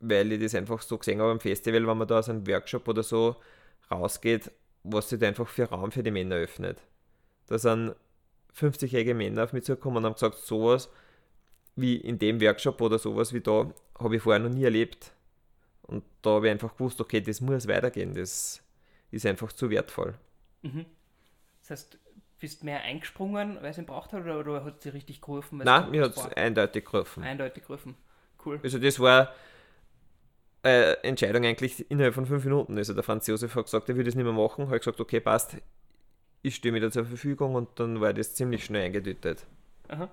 [0.00, 2.88] weil ich das einfach so gesehen habe am Festival, wenn man da aus einem Workshop
[2.88, 3.36] oder so
[3.90, 4.50] rausgeht,
[4.84, 6.78] was sich da einfach für Raum für die Männer öffnet.
[7.46, 7.94] Da sind
[8.56, 10.88] 50-jährige Männer auf mich zugekommen und haben gesagt, sowas
[11.76, 15.12] wie in dem Workshop oder sowas wie da, habe ich vorher noch nie erlebt.
[15.82, 18.62] Und da habe ich einfach gewusst, okay, das muss weitergehen, das
[19.10, 20.14] ist einfach zu wertvoll.
[20.62, 20.86] Mhm.
[21.60, 21.98] Das heißt,
[22.40, 25.58] bist mehr eingesprungen, weil es ihn braucht hat, oder, oder hat es dir richtig geholfen?
[25.64, 27.22] Nein, mir hat es eindeutig geholfen.
[27.22, 27.96] Eindeutig geholfen.
[28.44, 28.60] Cool.
[28.62, 29.32] Also das war
[30.62, 32.76] eine Entscheidung eigentlich innerhalb von fünf Minuten.
[32.76, 34.66] Also der Franz Josef hat gesagt, er würde es nicht mehr machen.
[34.66, 35.56] Habe gesagt, okay, passt,
[36.42, 39.46] ich stehe mir da zur Verfügung und dann war das ziemlich schnell eingedeutet.
[39.88, 40.10] Aha.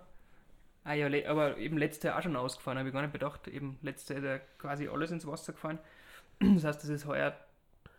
[0.83, 3.47] Ah ja, aber eben letzte Jahr auch schon ausgefahren, habe ich gar nicht bedacht.
[3.47, 5.79] Eben letzte Jahr quasi alles ins Wasser gefahren.
[6.39, 7.37] Das heißt, das ist heuer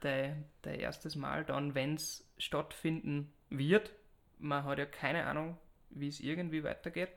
[0.01, 3.93] dein, dein erstes Mal dann, wenn es stattfinden wird.
[4.41, 5.59] Man hat ja keine Ahnung,
[5.91, 7.11] wie es irgendwie weitergeht.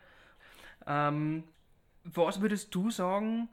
[0.85, 1.45] Ähm,
[2.03, 3.49] was würdest du sagen,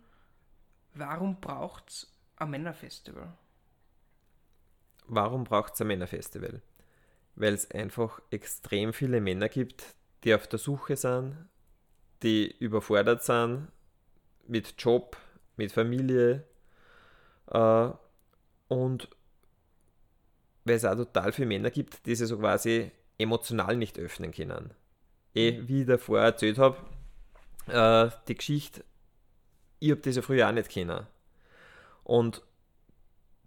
[0.93, 3.33] warum braucht es ein Männerfestival?
[5.07, 6.61] Warum braucht es ein Männerfestival?
[7.35, 9.95] Weil es einfach extrem viele Männer gibt,
[10.25, 11.49] die auf der Suche sind,
[12.23, 13.69] die überfordert sind
[14.47, 15.17] mit Job,
[15.57, 16.45] mit Familie
[17.51, 17.89] äh,
[18.69, 19.09] und
[20.65, 24.73] weil es auch total viele Männer gibt, die sich so quasi emotional nicht öffnen können.
[25.35, 26.77] Eh, wie ich davor erzählt habe,
[27.67, 28.85] äh, die Geschichte,
[29.81, 31.07] ich habe das ja früher auch nicht kennen.
[32.05, 32.43] Und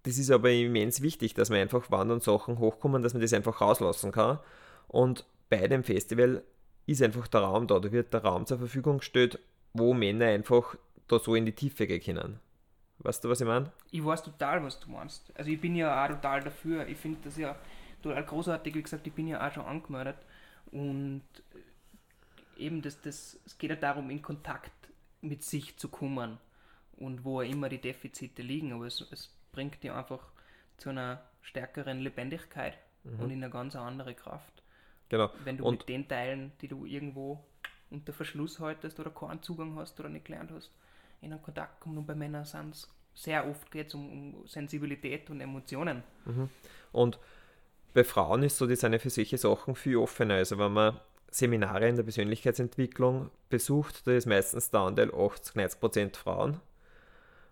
[0.03, 3.61] das ist aber immens wichtig, dass man einfach wandern Sachen hochkommen, dass man das einfach
[3.61, 4.39] rauslassen kann.
[4.87, 6.43] Und bei dem Festival
[6.85, 7.79] ist einfach der Raum da.
[7.79, 9.39] Da wird der Raum zur Verfügung gestellt,
[9.73, 10.75] wo Männer einfach
[11.07, 12.39] da so in die Tiefe gehen können.
[12.99, 13.71] Weißt du, was ich meine?
[13.91, 15.31] Ich weiß total, was du meinst.
[15.37, 16.87] Also ich bin ja auch total dafür.
[16.87, 17.55] Ich finde das ja
[18.01, 18.73] total großartig.
[18.73, 20.17] Wie gesagt, ich bin ja auch schon angemeldet.
[20.71, 21.23] Und
[22.57, 24.71] eben, das, das, es geht ja darum, in Kontakt
[25.21, 26.37] mit sich zu kommen.
[26.97, 28.71] Und wo immer die Defizite liegen.
[28.71, 30.31] Aber es, es bringt dir einfach
[30.77, 33.19] zu einer stärkeren Lebendigkeit mhm.
[33.19, 34.63] und in eine ganz andere Kraft.
[35.09, 35.29] Genau.
[35.43, 37.43] Wenn du und mit den Teilen, die du irgendwo
[37.89, 40.71] unter Verschluss haltest oder keinen Zugang hast oder nicht gelernt hast,
[41.21, 41.97] in einen Kontakt kommen.
[41.97, 46.03] Und bei Männern sind es sehr oft geht um, um, Sensibilität und Emotionen.
[46.25, 46.49] Mhm.
[46.91, 47.19] Und
[47.93, 50.35] bei Frauen ist so, die sind ja für solche Sachen viel offener.
[50.35, 50.99] Also wenn man
[51.31, 56.59] Seminare in der Persönlichkeitsentwicklung besucht, da ist meistens der Anteil 80, 90 Prozent Frauen.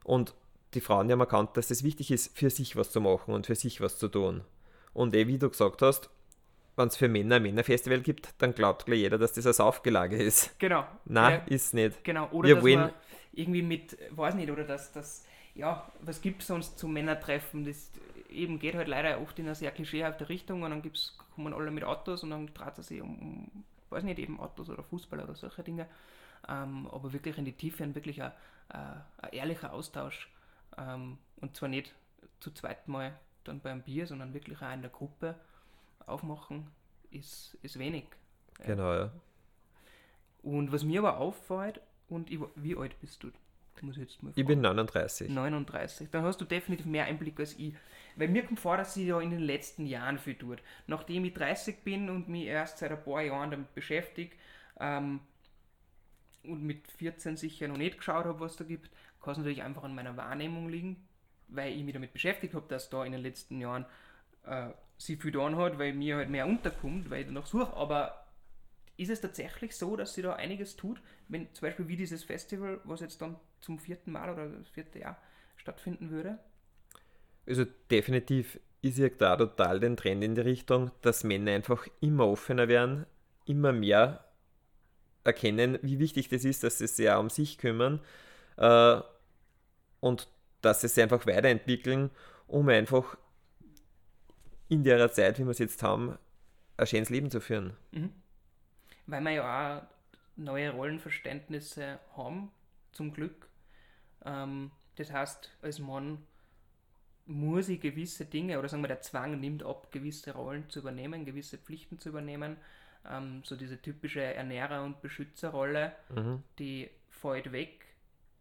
[0.03, 0.35] Und
[0.73, 3.55] die Frauen haben erkannt, dass es wichtig ist, für sich was zu machen und für
[3.55, 4.41] sich was zu tun.
[4.93, 6.09] Und eh, wie du gesagt hast,
[6.75, 10.17] wenn es für Männer ein Männerfestival gibt, dann glaubt gleich jeder, dass das ein Saufgelage
[10.17, 10.57] ist.
[10.59, 10.85] Genau.
[11.05, 12.03] Nein, ja, ist nicht.
[12.03, 12.93] Genau, oder Wir dass wollen, man
[13.33, 17.65] irgendwie mit, weiß nicht, oder dass das, ja, was gibt es sonst zu Männertreffen?
[17.65, 17.91] Das
[18.29, 21.71] eben geht halt leider oft in eine sehr klischeehafte Richtung und dann gibt's, kommen alle
[21.71, 25.19] mit Autos und dann dreht es sich um, um, weiß nicht, eben Autos oder Fußball
[25.19, 25.87] oder solche Dinge.
[26.49, 28.31] Ähm, aber wirklich in die Tiefe und wirklich ein,
[28.69, 30.29] ein ehrlicher Austausch.
[30.77, 31.93] Ähm, und zwar nicht
[32.39, 35.35] zu zweit mal dann beim Bier, sondern wirklich auch in der Gruppe
[36.07, 36.67] aufmachen,
[37.11, 38.05] ist, ist wenig.
[38.65, 39.11] Genau, ja.
[40.41, 43.31] Und was mir aber auffällt, und ich, wie alt bist du?
[43.81, 45.29] Muss ich, jetzt mal ich bin 39.
[45.29, 46.09] 39.
[46.11, 47.73] Dann hast du definitiv mehr Einblick als ich.
[48.15, 50.61] Weil mir kommt vor, dass sie ja in den letzten Jahren viel tut.
[50.87, 54.35] Nachdem ich 30 bin und mich erst seit ein paar Jahren damit beschäftige
[54.79, 55.19] ähm,
[56.43, 58.89] und mit 14 sicher noch nicht geschaut habe, was da gibt,
[59.21, 61.07] kann es natürlich einfach an meiner Wahrnehmung liegen,
[61.47, 63.85] weil ich mich damit beschäftigt habe, dass da in den letzten Jahren
[64.45, 64.69] äh,
[65.05, 67.73] sie viel getan hat, weil mir halt mehr unterkommt, weil ich danach suche.
[67.75, 68.25] Aber
[68.97, 72.79] ist es tatsächlich so, dass sie da einiges tut, wenn zum Beispiel wie dieses Festival,
[72.83, 75.17] was jetzt dann zum vierten Mal oder das vierte Jahr
[75.57, 76.39] stattfinden würde?
[77.47, 82.27] Also definitiv ist ja da total den Trend in die Richtung, dass Männer einfach immer
[82.27, 83.05] offener werden,
[83.45, 84.25] immer mehr
[85.23, 88.01] erkennen, wie wichtig das ist, dass sie sich ja um sich kümmern
[88.57, 89.01] äh,
[90.01, 90.27] und
[90.61, 92.09] dass sie sich einfach weiterentwickeln,
[92.47, 93.17] um einfach
[94.73, 96.17] in der Zeit, wie wir es jetzt haben,
[96.77, 97.75] ein schönes Leben zu führen.
[97.91, 98.11] Mhm.
[99.07, 99.83] Weil wir ja auch
[100.35, 102.51] neue Rollenverständnisse haben,
[102.91, 103.47] zum Glück.
[104.25, 106.19] Ähm, das heißt, als Mann
[107.25, 111.25] muss ich gewisse Dinge, oder sagen wir, der Zwang nimmt ab, gewisse Rollen zu übernehmen,
[111.25, 112.57] gewisse Pflichten zu übernehmen.
[113.05, 116.41] ähm, so diese typische Ernährer- und Beschützerrolle, Mhm.
[116.57, 117.85] die fällt weg,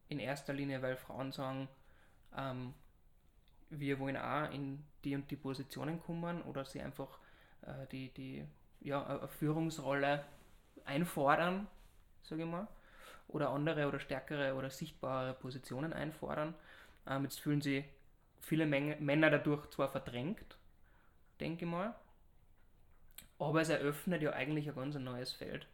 [0.08, 1.66] in erster Linie, weil Frauen sagen,
[2.36, 2.72] ähm,
[3.78, 7.18] wir wollen auch in die und die Positionen kommen oder sie einfach
[7.62, 8.44] äh, die, die
[8.80, 10.24] ja, eine Führungsrolle
[10.84, 11.66] einfordern,
[12.22, 12.68] sage ich mal,
[13.28, 16.54] oder andere oder stärkere oder sichtbarere Positionen einfordern.
[17.06, 17.84] Ähm, jetzt fühlen sie
[18.40, 20.58] viele Menge, Männer dadurch zwar verdrängt,
[21.40, 21.94] denke ich mal,
[23.38, 25.66] aber es eröffnet ja eigentlich ein ganz neues Feld,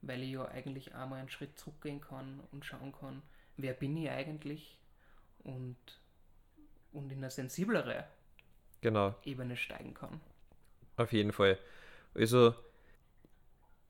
[0.00, 3.22] weil ich ja eigentlich auch mal einen Schritt zurückgehen kann und schauen kann,
[3.56, 4.78] wer bin ich eigentlich
[5.44, 5.76] und,
[6.92, 8.04] und in eine sensiblere
[8.82, 9.14] Genau.
[9.24, 10.20] Ebene steigen kann.
[10.96, 11.56] Auf jeden Fall.
[12.14, 12.54] Also,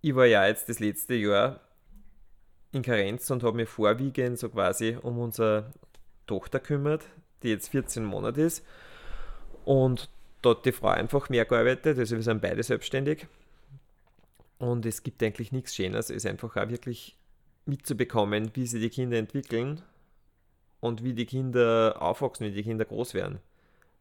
[0.02, 1.60] ich war ja jetzt das letzte Jahr
[2.72, 5.72] in Karenz und habe mich vorwiegend so quasi um unsere
[6.26, 7.04] Tochter kümmert,
[7.42, 8.64] die jetzt 14 Monate ist.
[9.64, 10.08] Und
[10.44, 13.26] hat die Frau einfach mehr gearbeitet, also wir sind beide selbstständig.
[14.58, 17.16] Und es gibt eigentlich nichts Schöneres, als einfach auch wirklich
[17.64, 19.82] mitzubekommen, wie sich die Kinder entwickeln
[20.82, 23.38] und wie die Kinder aufwachsen, wie die Kinder groß werden.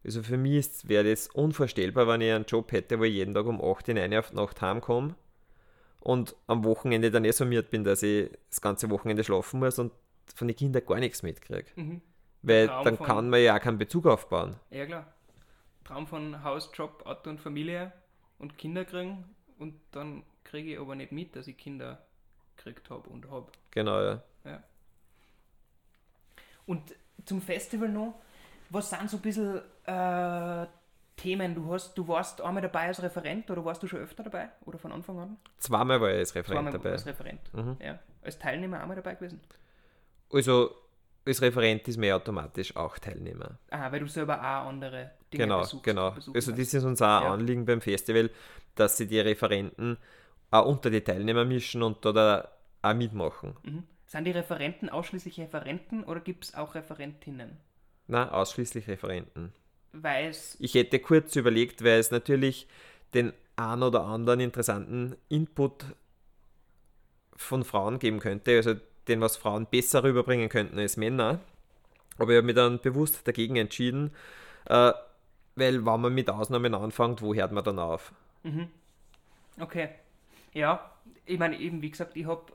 [0.03, 3.45] Also für mich wäre das unvorstellbar, wenn ich einen Job hätte, wo ich jeden Tag
[3.45, 5.13] um 8 in eine auf Nacht heimkomme
[5.99, 9.91] und am Wochenende dann eh summiert bin, dass ich das ganze Wochenende schlafen muss und
[10.33, 11.67] von den Kindern gar nichts mitkriege.
[11.75, 12.01] Mhm.
[12.41, 14.55] Weil Traum dann kann man ja auch keinen Bezug aufbauen.
[14.71, 15.13] Ja klar.
[15.83, 17.93] Traum von Haus, Job, Auto und Familie
[18.39, 19.23] und Kinder kriegen
[19.59, 22.03] und dann kriege ich aber nicht mit, dass ich Kinder
[22.57, 23.51] gekriegt habe und habe.
[23.69, 24.23] Genau, ja.
[26.71, 28.15] Und zum Festival noch,
[28.69, 30.65] was sind so ein bisschen äh,
[31.17, 31.53] Themen?
[31.53, 34.49] Du, hast, du warst einmal dabei als Referent oder warst du schon öfter dabei?
[34.65, 35.37] Oder von Anfang an?
[35.57, 36.91] Zweimal war ich als Referent Zweimal dabei.
[36.91, 37.53] als Referent.
[37.53, 37.77] Mhm.
[37.83, 37.99] Ja.
[38.23, 39.41] Als Teilnehmer einmal dabei gewesen?
[40.31, 40.73] Also
[41.25, 43.57] als Referent ist man ja automatisch auch Teilnehmer.
[43.69, 45.83] Ah, weil du selber auch andere Dinge Genau, besuchst.
[45.83, 46.11] genau.
[46.11, 47.33] besuchen Also das ist uns auch ein Ja.
[47.33, 48.29] Anliegen beim Festival,
[48.75, 49.97] dass sie die Referenten
[50.49, 52.47] auch unter die Teilnehmer mischen und da
[52.81, 53.55] auch mitmachen.
[53.63, 53.83] Mhm.
[54.11, 57.55] Sind die Referenten ausschließlich Referenten oder gibt es auch Referentinnen?
[58.07, 59.53] Na, ausschließlich Referenten.
[59.93, 62.67] Weil es Ich hätte kurz überlegt, weil es natürlich
[63.13, 65.85] den ein oder anderen interessanten Input
[67.37, 68.73] von Frauen geben könnte, also
[69.07, 71.39] den, was Frauen besser rüberbringen könnten als Männer.
[72.17, 74.11] Aber ich habe mich dann bewusst dagegen entschieden,
[74.65, 74.91] äh,
[75.55, 78.11] weil wenn man mit Ausnahmen anfängt, wo hört man dann auf?
[79.57, 79.87] Okay.
[80.51, 80.91] Ja,
[81.25, 82.51] ich meine, eben wie gesagt, ich habe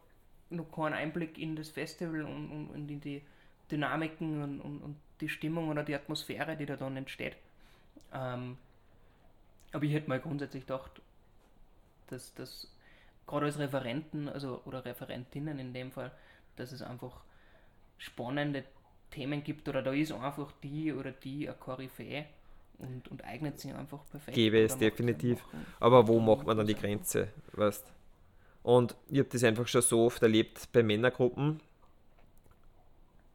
[0.50, 3.22] noch keinen Einblick in das Festival und, und, und in die
[3.70, 7.36] Dynamiken und, und, und die Stimmung oder die Atmosphäre, die da dann entsteht.
[8.12, 8.56] Ähm,
[9.72, 11.02] aber ich hätte mal grundsätzlich gedacht,
[12.08, 12.72] dass das
[13.26, 16.12] gerade als Referenten, also oder Referentinnen in dem Fall,
[16.56, 17.20] dass es einfach
[17.98, 18.64] spannende
[19.10, 22.26] Themen gibt oder da ist einfach die oder die eine Koryphäe
[22.78, 24.34] und, und eignet sich einfach perfekt.
[24.34, 25.42] Gäbe es definitiv.
[25.80, 27.28] Aber wo macht man dann die Grenze?
[27.52, 27.92] Weißt?
[28.66, 31.60] Und ich habe das einfach schon so oft erlebt bei Männergruppen.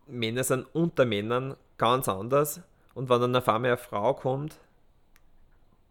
[0.07, 2.59] Männer sind unter Männern ganz anders.
[2.95, 4.57] Und wenn dann auf einmal eine Frau kommt,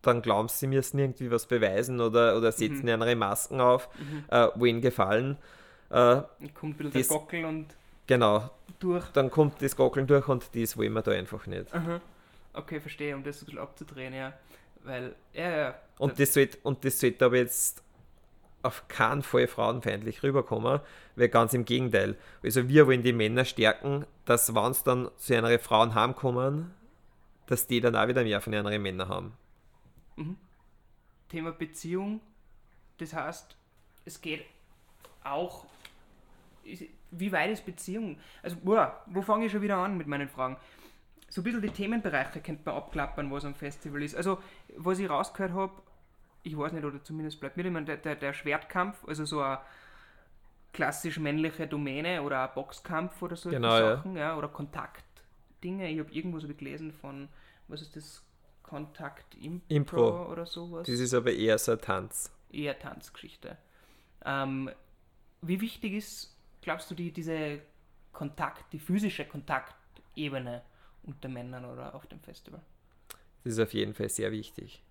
[0.03, 3.89] dann glauben sie, sie müssen irgendwie was beweisen oder, oder setzen andere Masken auf,
[4.29, 5.39] äh, wo ihnen gefallen.
[5.89, 7.67] Äh, Dann kommt bisschen Das- der Gockel und
[8.07, 9.07] genau, durch.
[9.15, 11.73] dann kommt das Gockeln durch und das wollen wir da einfach nicht.
[11.75, 11.99] Aha.
[12.53, 14.35] Okay, verstehe, um das ein bisschen abzudrehen, ja.
[14.85, 15.75] Weil, ja, ja.
[15.99, 17.83] Und das sollte, und das sollte aber jetzt
[18.63, 20.81] auf keinen Fall frauenfeindlich rüberkommen,
[21.17, 22.17] weil ganz im Gegenteil.
[22.43, 26.75] Also wir wollen die Männer stärken, dass wenn es dann zu einer Frauen heimkommen,
[27.47, 29.37] dass die dann auch wieder mehr von anderen Männern haben.
[31.29, 32.21] Thema Beziehung,
[32.99, 33.57] das heißt,
[34.05, 34.45] es geht
[35.25, 35.67] auch.
[37.11, 38.19] Wie weit ist Beziehung?
[38.43, 40.57] Also, boah, wo fange ich schon wieder an mit meinen Fragen?
[41.29, 44.15] So ein bisschen die Themenbereiche könnte man abklappern, was am Festival ist.
[44.15, 44.39] Also,
[44.77, 45.73] was ich rausgehört habe,
[46.43, 49.61] ich weiß nicht, oder zumindest bleibt mir immer der, der, der Schwertkampf, also so eine
[50.73, 53.97] klassisch männliche Domäne oder ein Boxkampf oder solche Genau, ja.
[53.97, 54.37] Sachen, ja.
[54.37, 55.89] oder Kontaktdinge.
[55.91, 57.29] Ich habe irgendwo so gelesen von,
[57.69, 58.25] was ist das?
[58.63, 60.31] Kontakt Impro, Impro.
[60.31, 62.31] oder sowas Das ist aber eher so ein Tanz.
[62.53, 63.59] eher Tanzgeschichte.
[64.25, 64.71] Ähm,
[65.43, 67.59] wie wichtig ist, glaubst du, die, diese
[68.13, 70.63] Kontakt, die physische Kontaktebene
[71.03, 72.61] unter Männern oder auf dem Festival?
[73.43, 74.85] Das ist auf jeden Fall sehr wichtig.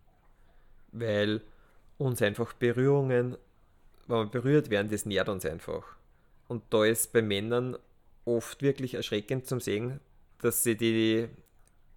[0.91, 1.41] Weil
[1.97, 3.37] uns einfach Berührungen,
[4.07, 5.83] wenn wir berührt werden, das nährt uns einfach.
[6.47, 7.77] Und da ist bei Männern
[8.25, 9.99] oft wirklich erschreckend zum Sehen,
[10.41, 11.27] dass sie die,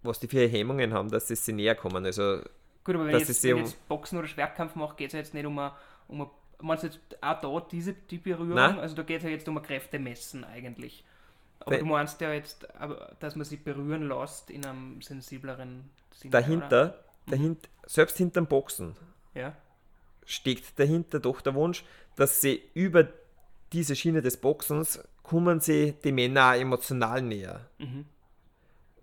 [0.03, 2.05] was die für Hemmungen haben, dass sie sie näher kommen.
[2.05, 2.41] Also
[2.83, 5.13] Gut, aber wenn Das ich jetzt, wenn ich jetzt Boxen oder Schwertkampf mache, geht es
[5.13, 5.71] ja jetzt nicht um eine,
[6.07, 6.29] um eine
[6.63, 8.55] meinst du jetzt auch da diese die Berührung?
[8.55, 8.79] Nein.
[8.79, 11.03] Also da geht es ja jetzt um ein Kräftemessen eigentlich.
[11.59, 15.89] Aber Weil- du meinst ja jetzt, aber, dass man sich berühren lässt in einem sensibleren
[16.11, 16.63] Sinne.
[16.65, 17.02] Oder?
[17.27, 18.95] Dahinter, selbst hinterm Boxen,
[19.33, 19.55] Ja.
[20.25, 21.83] steckt dahinter doch der Wunsch,
[22.15, 23.07] dass sie über
[23.71, 27.65] diese Schiene des Boxens kommen sie die Männer auch emotional näher.
[27.79, 28.05] Mhm.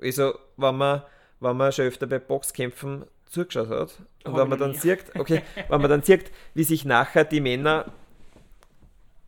[0.01, 1.03] Also, wenn man,
[1.41, 4.79] wenn man schon öfter bei Boxkämpfen zugeschaut hat und Hab wenn man dann nie.
[4.79, 7.93] sieht, okay, wenn man dann sieht, wie sich nachher die Männer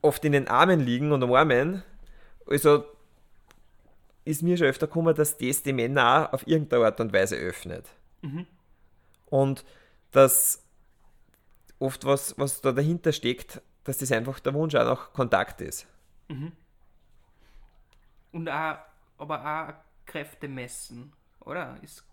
[0.01, 1.83] oft in den Armen liegen und umarmen,
[2.47, 2.85] also
[4.25, 7.37] ist mir schon öfter gekommen, dass das die Männer auch auf irgendeine Art und Weise
[7.37, 7.87] öffnet.
[8.23, 8.47] Mhm.
[9.33, 9.65] Und
[10.11, 10.63] dass
[11.79, 15.87] oft was, was da dahinter steckt, dass das einfach der Wunsch auch nach Kontakt ist.
[18.31, 18.77] Und auch,
[19.17, 21.79] aber auch Kräfte messen, oder?
[21.83, 22.05] Es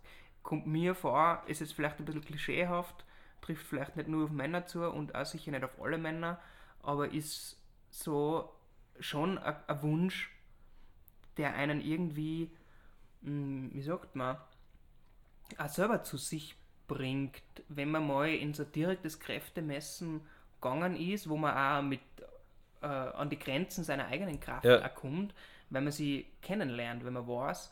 [0.43, 3.03] kommt mir vor, ist es vielleicht ein bisschen klischeehaft,
[3.41, 6.39] trifft vielleicht nicht nur auf Männer zu und auch sicher nicht auf alle Männer,
[6.81, 7.57] aber ist
[7.89, 8.49] so
[9.01, 10.31] schon ein Wunsch,
[11.35, 12.49] der einen irgendwie,
[13.23, 14.37] mh, wie sagt man,
[15.57, 16.55] auch selber zu sich
[16.89, 20.19] bringt, wenn man mal in so direktes Kräftemessen
[20.61, 22.01] gegangen ist, wo man auch mit
[22.81, 24.89] äh, an die Grenzen seiner eigenen Kraft Ja.
[24.89, 25.33] kommt,
[25.69, 27.71] wenn man sie kennenlernt, wenn man weiß,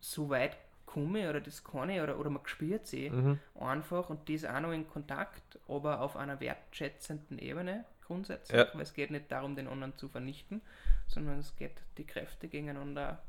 [0.00, 3.10] so weit komme oder das kann ich oder, oder man spürt sie
[3.58, 8.68] einfach und die ist auch noch in Kontakt, aber auf einer wertschätzenden Ebene grundsätzlich, Ja.
[8.72, 10.60] weil es geht nicht darum, den anderen zu vernichten,
[11.08, 13.20] sondern es geht die Kräfte gegeneinander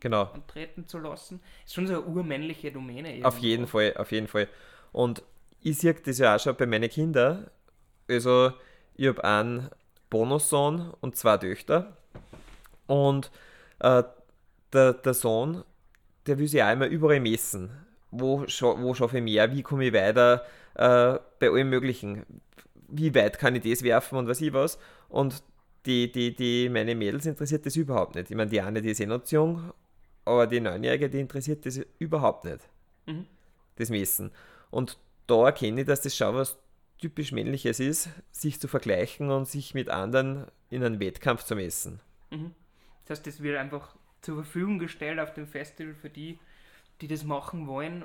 [0.00, 0.24] Genau.
[0.32, 1.40] antreten zu lassen.
[1.64, 3.20] Ist schon so eine urmännliche Domäne.
[3.22, 3.46] Auf irgendwo.
[3.46, 4.48] jeden Fall, auf jeden Fall.
[4.92, 5.22] Und
[5.62, 7.48] ich sehe das ja auch schon bei meinen Kindern.
[8.08, 8.52] Also,
[8.96, 9.70] ich habe einen
[10.08, 11.96] Bonussohn und zwei Töchter.
[12.86, 13.30] Und
[13.78, 14.02] äh,
[14.72, 15.64] der, der Sohn,
[16.26, 17.70] der will sich auch immer überall messen.
[18.10, 19.52] Wo, scha wo schaffe ich mehr?
[19.52, 20.44] Wie komme ich weiter?
[20.74, 22.24] Äh, bei allem Möglichen.
[22.88, 24.78] Wie weit kann ich das werfen und was ich was?
[25.08, 25.42] Und
[25.86, 28.30] die, die, die, meine Mädels interessiert das überhaupt nicht.
[28.30, 29.72] Ich meine, die eine, die ist eh noch zu jung,
[30.30, 32.60] aber die Neunjährige, die interessiert das überhaupt nicht
[33.06, 33.26] Mhm.
[33.76, 34.30] das Messen.
[34.70, 36.58] Und da erkenne ich, dass das schon was
[36.98, 42.00] typisch Männliches ist, sich zu vergleichen und sich mit anderen in einem Wettkampf zu messen.
[42.30, 42.54] Mhm.
[43.06, 46.38] Das heißt, das wird einfach zur Verfügung gestellt auf dem Festival für die,
[47.00, 48.04] die das machen wollen,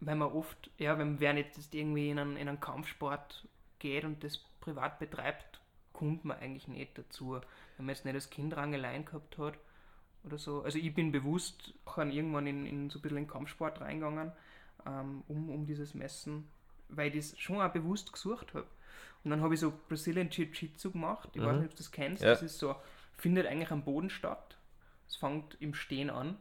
[0.00, 3.46] weil man oft, ja, wenn wer nicht jetzt irgendwie in einen, in einen Kampfsport
[3.80, 5.60] geht und das privat betreibt,
[5.92, 7.40] kommt man eigentlich nicht dazu.
[7.76, 9.54] Wenn man jetzt nicht das Kind Rangeleien gehabt hat
[10.24, 10.62] oder so.
[10.62, 14.32] Also ich bin bewusst auch an irgendwann in, in so ein bisschen in Kampfsport reingegangen,
[14.86, 16.48] ähm, um, um dieses Messen,
[16.88, 18.66] weil ich das schon auch bewusst gesucht habe.
[19.22, 21.30] Und dann habe ich so Brazilian Jiu-Jitsu gemacht.
[21.32, 22.22] Ich weiß nicht, ob du das kennst.
[22.22, 22.30] Ja.
[22.30, 22.76] Das ist so,
[23.16, 24.58] findet eigentlich am Boden statt.
[25.08, 26.36] Es fängt im Stehen an.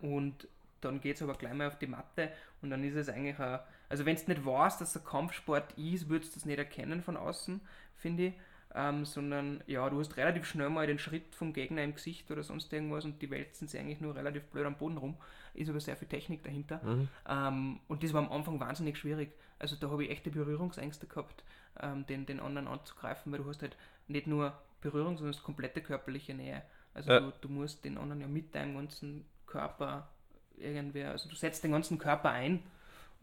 [0.00, 0.46] Und
[0.80, 3.60] dann geht es aber gleich mal auf die Matte und dann ist es eigentlich ein,
[3.88, 7.02] also wenn du nicht weißt, dass es ein Kampfsport ist, würdest du das nicht erkennen
[7.02, 7.60] von außen,
[7.96, 8.34] finde ich,
[8.74, 12.42] ähm, sondern ja, du hast relativ schnell mal den Schritt vom Gegner im Gesicht oder
[12.42, 15.16] sonst irgendwas und die wälzen sich eigentlich nur relativ blöd am Boden rum,
[15.54, 16.80] ist aber sehr viel Technik dahinter.
[17.28, 21.44] Ähm, und das war am Anfang wahnsinnig schwierig, also da habe ich echte Berührungsängste gehabt,
[21.80, 23.76] ähm, den, den anderen anzugreifen, weil du hast halt
[24.08, 26.62] nicht nur Berührung, sondern das komplette körperliche Nähe,
[26.94, 27.20] also Ja.
[27.20, 30.08] du, du musst den anderen ja mit deinem ganzen Körper
[30.56, 32.62] irgendwie, also du setzt den ganzen Körper ein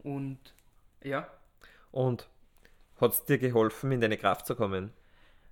[0.02, 0.38] und
[1.02, 1.28] ja,
[1.90, 2.28] Und
[3.00, 4.92] hat es dir geholfen, in deine Kraft zu kommen?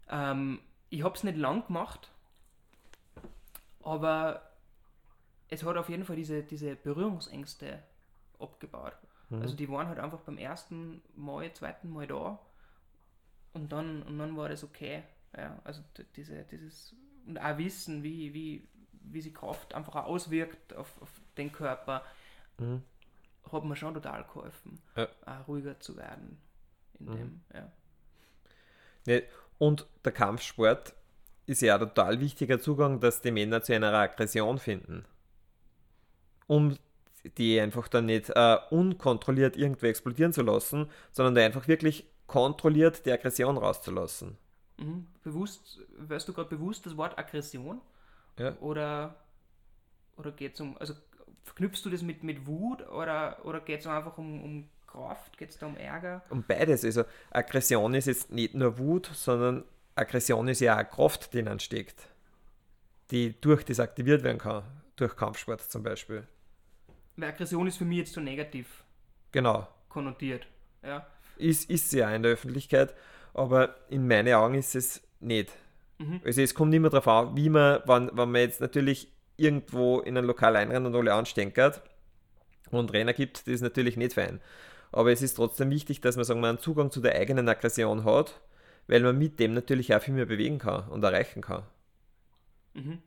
[0.09, 2.11] Ähm, ich habe es nicht lang gemacht,
[3.83, 4.43] aber
[5.49, 7.83] es hat auf jeden Fall diese, diese Berührungsängste
[8.39, 8.97] abgebaut.
[9.31, 12.39] Also die waren halt einfach beim ersten Mal, zweiten Mal da
[13.55, 15.03] und dann, und dann war das okay.
[15.37, 15.83] Ja, also
[16.15, 16.95] diese, dieses
[17.27, 22.03] und auch wissen, wie, wie, wie sich Kraft einfach auch auswirkt auf, auf den Körper,
[22.59, 22.83] Mhm.
[23.53, 25.09] hat mir schon total geholfen, Ja.
[25.27, 26.39] auch ruhiger zu werden.
[27.01, 27.71] In dem, ja.
[29.07, 29.25] Ne,
[29.59, 30.95] Und der Kampfsport
[31.47, 35.05] ist ja ein total wichtiger Zugang, dass die Männer zu einer Aggression finden.
[36.47, 36.77] Um
[37.37, 43.05] die einfach dann nicht äh, unkontrolliert irgendwo explodieren zu lassen, sondern da einfach wirklich kontrolliert
[43.07, 44.37] die Aggression rauszulassen.
[44.79, 45.07] Mhm.
[45.23, 47.81] Bewusst, weißt du gerade bewusst das Wort Aggression?
[48.39, 48.57] Ja.
[48.59, 49.17] Oder,
[50.17, 50.95] oder geht es um, also
[51.43, 55.37] verknüpfst du das mit, mit Wut oder, oder geht es einfach um, um Kraft?
[55.37, 56.23] Geht es da um Ärger?
[56.31, 61.35] Und beides, also Aggression ist jetzt nicht nur Wut, sondern Aggression ist ja auch Kraft,
[61.35, 62.09] die dann steckt,
[63.11, 64.63] die durch das aktiviert werden kann,
[64.97, 66.27] durch Kampfsport zum Beispiel.
[67.17, 68.85] Weil Aggression ist für mich jetzt so negativ
[69.33, 70.47] Genau, konnotiert.
[70.83, 71.07] Ja.
[71.37, 72.95] ist, ist sie ja in der Öffentlichkeit,
[73.35, 75.53] aber in meinen Augen ist es nicht.
[76.25, 80.17] Also es kommt immer darauf an, wie man, wenn, wenn man jetzt natürlich irgendwo in
[80.17, 81.83] ein Lokal einrennt und alle anstenkert
[82.71, 84.41] und Trainer gibt, das ist natürlich nicht fein.
[84.93, 88.05] Aber es ist trotzdem wichtig, dass man sagen wir, einen Zugang zu der eigenen Aggression
[88.05, 88.41] hat,
[88.87, 91.65] weil man mit dem natürlich auch viel mehr bewegen kann und erreichen kann.
[92.75, 93.03] Mhm.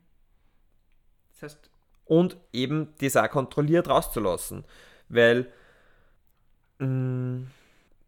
[1.32, 1.70] Das heißt,
[2.04, 4.64] und eben das auch kontrolliert rauszulassen.
[5.08, 5.52] Weil
[6.78, 7.46] mh,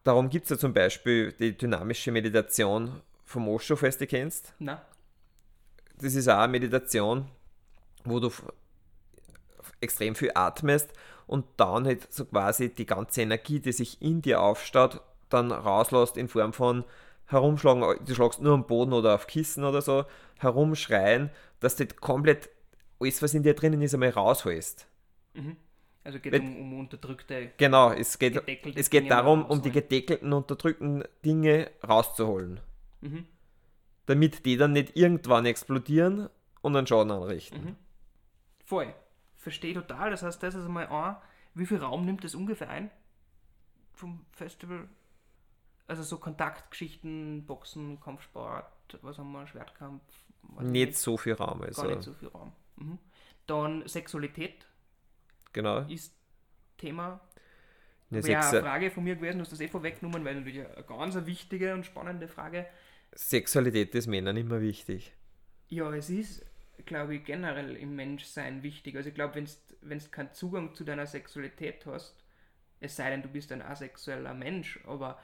[0.05, 4.55] darum gibt es ja zum Beispiel die dynamische Meditation vom Osho, falls du die kennst.
[4.59, 4.83] Na,
[5.99, 7.29] Das ist auch eine Meditation,
[8.05, 8.31] wo du
[9.83, 10.93] extrem viel atmest
[11.26, 16.16] und dann halt so quasi die ganze Energie, die sich in dir aufstaut, dann rauslässt
[16.16, 16.85] in Form von
[17.26, 20.05] herumschlagen, du schlagst nur am Boden oder auf Kissen oder so,
[20.39, 21.30] herumschreien,
[21.61, 22.51] dass du komplett
[23.01, 24.87] alles, was in dir drinnen ist, einmal rausholst.
[26.05, 27.53] also geht Wenn- um, um unterdrückte.
[27.57, 28.37] Genau, es geht,
[28.76, 32.61] es geht Dinge darum, um die gedeckelten, unterdrückten Dinge rauszuholen.
[33.01, 33.26] Mhm.
[34.07, 36.28] Damit die dann nicht irgendwann explodieren
[36.61, 37.64] und einen Schaden anrichten.
[37.64, 37.76] Mhm.
[38.64, 38.95] Voll.
[39.43, 40.12] Verstehe total.
[40.12, 41.16] Das heißt, das ist einmal ein.
[41.55, 42.93] Wie viel Raum nimmt das ungefähr ein?
[43.93, 44.88] Vom Festival?
[45.88, 48.64] Also so Kontaktgeschichten, Boxen, Kampfsport,
[49.03, 50.05] was haben wir, Schwertkampf?
[50.61, 51.59] Nicht so viel Raum.
[51.59, 52.53] Gar Also, nicht so viel Raum.
[52.76, 52.99] Mhm.
[53.49, 54.64] Dann Sexualität
[55.53, 55.80] genau.
[55.88, 56.14] ist
[56.78, 57.20] Thema.
[58.11, 60.84] Ja, Wäre eine Frage von mir gewesen, du hast das eh vorweggenommen, weil natürlich eine
[60.84, 62.66] ganz wichtige und spannende Frage.
[63.12, 65.12] Sexualität ist Männern immer wichtig.
[65.68, 66.45] Ja, es ist,
[66.87, 68.97] glaube ich, generell im Menschsein wichtig.
[68.97, 69.35] Also ich glaube,
[69.80, 72.16] wenn du keinen Zugang zu deiner Sexualität hast,
[72.80, 75.20] es sei denn, du bist ein asexueller Mensch, aber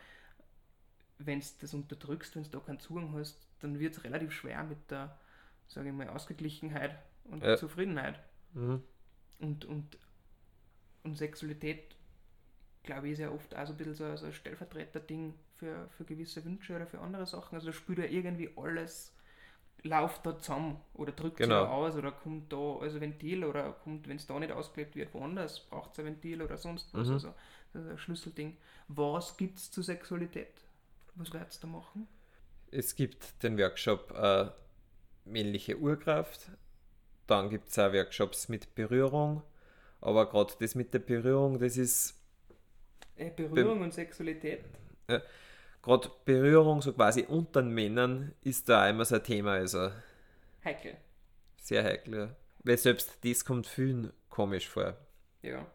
[1.18, 4.62] wenn du das unterdrückst, wenn du da keinen Zugang hast, dann wird es relativ schwer
[4.62, 5.18] mit der,
[5.66, 7.56] sage ich mal, Ausgeglichenheit und Ja.
[7.56, 8.20] Zufriedenheit.
[8.54, 8.82] Mhm.
[9.40, 9.98] Und, und,
[11.02, 11.96] und Sexualität,
[12.84, 16.04] glaube ich, ist ja oft auch so ein bisschen so, so ein Stellvertreter-Ding für, für
[16.04, 17.56] gewisse Wünsche oder für andere Sachen.
[17.56, 19.12] Also da spielt ja irgendwie alles,
[19.82, 21.64] läuft da zusammen oder drückt Genau.
[21.64, 25.14] da aus oder kommt da als Ventil oder kommt, wenn es da nicht ausgelebt wird,
[25.14, 27.08] woanders, braucht es ein Ventil oder sonst was.
[27.08, 27.14] Mhm.
[27.14, 27.34] Also
[27.72, 28.56] das ist ein Schlüsselding.
[28.88, 30.52] Was gibt es zur Sexualität?
[31.14, 32.08] Was werdet ihr da machen?
[32.70, 34.50] Es gibt den Workshop äh,
[35.24, 36.50] männliche Urkraft.
[37.26, 39.42] Dann gibt es auch Workshops mit Berührung.
[40.00, 42.14] Aber gerade das mit der Berührung, das ist
[43.16, 44.64] Äh, Berührung und Sexualität.
[45.88, 49.52] Gerade Berührung so quasi unter den Männern ist da immer so ein Thema.
[49.52, 49.90] Also
[50.64, 50.96] Heikel.
[51.60, 52.14] sehr heikel.
[52.14, 52.36] Ja.
[52.62, 54.96] Weil selbst das kommt vielen komisch vor.
[55.42, 55.66] Ja.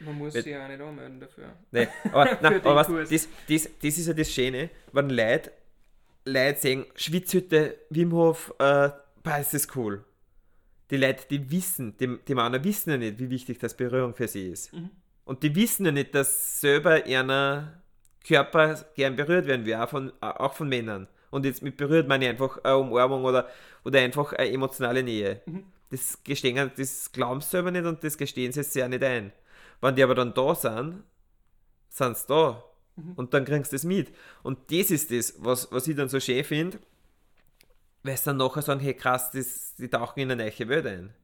[0.00, 1.54] Man muss Weil- sich ja auch nicht anmelden dafür.
[1.70, 5.52] Nee, aber, nein, aber was, das, das, das ist ja das Schöne, wenn Leute,
[6.24, 8.90] Leute sagen, Schwitzhütte, Wim Hof, äh,
[9.22, 10.04] boah, ist das cool.
[10.90, 14.28] Die Leute, die wissen, die, die Männer wissen ja nicht, wie wichtig das Berührung für
[14.28, 14.72] sie ist.
[14.72, 14.90] Mhm.
[15.24, 17.81] Und die wissen ja nicht, dass selber ihrer
[18.26, 21.08] Körper gern berührt werden will, auch von, auch von Männern.
[21.30, 23.48] Und jetzt mit berührt meine ich einfach eine Umarmung oder,
[23.84, 25.40] oder einfach eine emotionale Nähe.
[25.46, 25.64] Mhm.
[25.90, 29.32] Das gestehen, das glauben sie selber nicht und das gestehen sie sich auch nicht ein.
[29.80, 31.02] Wenn die aber dann da sind,
[31.88, 32.62] sind sie da.
[32.96, 33.12] Mhm.
[33.14, 34.12] Und dann kriegst du das mit.
[34.42, 36.78] Und das ist das, was, was ich dann so schön finde,
[38.02, 41.14] weil sie dann nachher sagen, hey krass, das, die tauchen in eine neue Welt ein.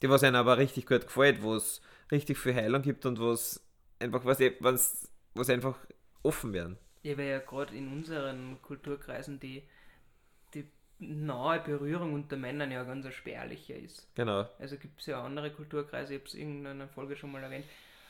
[0.00, 1.80] Die, was ihnen aber richtig gut gefällt, wo es
[2.10, 3.60] richtig viel Heilung gibt und wo es
[3.98, 5.78] einfach, was, was einfach
[6.22, 6.78] offen werden.
[7.02, 9.62] Ja, weil ja gerade in unseren Kulturkreisen die,
[10.54, 10.66] die
[10.98, 14.08] nahe Berührung unter Männern ja ganz ein spärlicher ist.
[14.14, 14.48] Genau.
[14.58, 17.64] Also gibt es ja andere Kulturkreise, ich habe es in irgendeiner Folge schon mal erwähnt,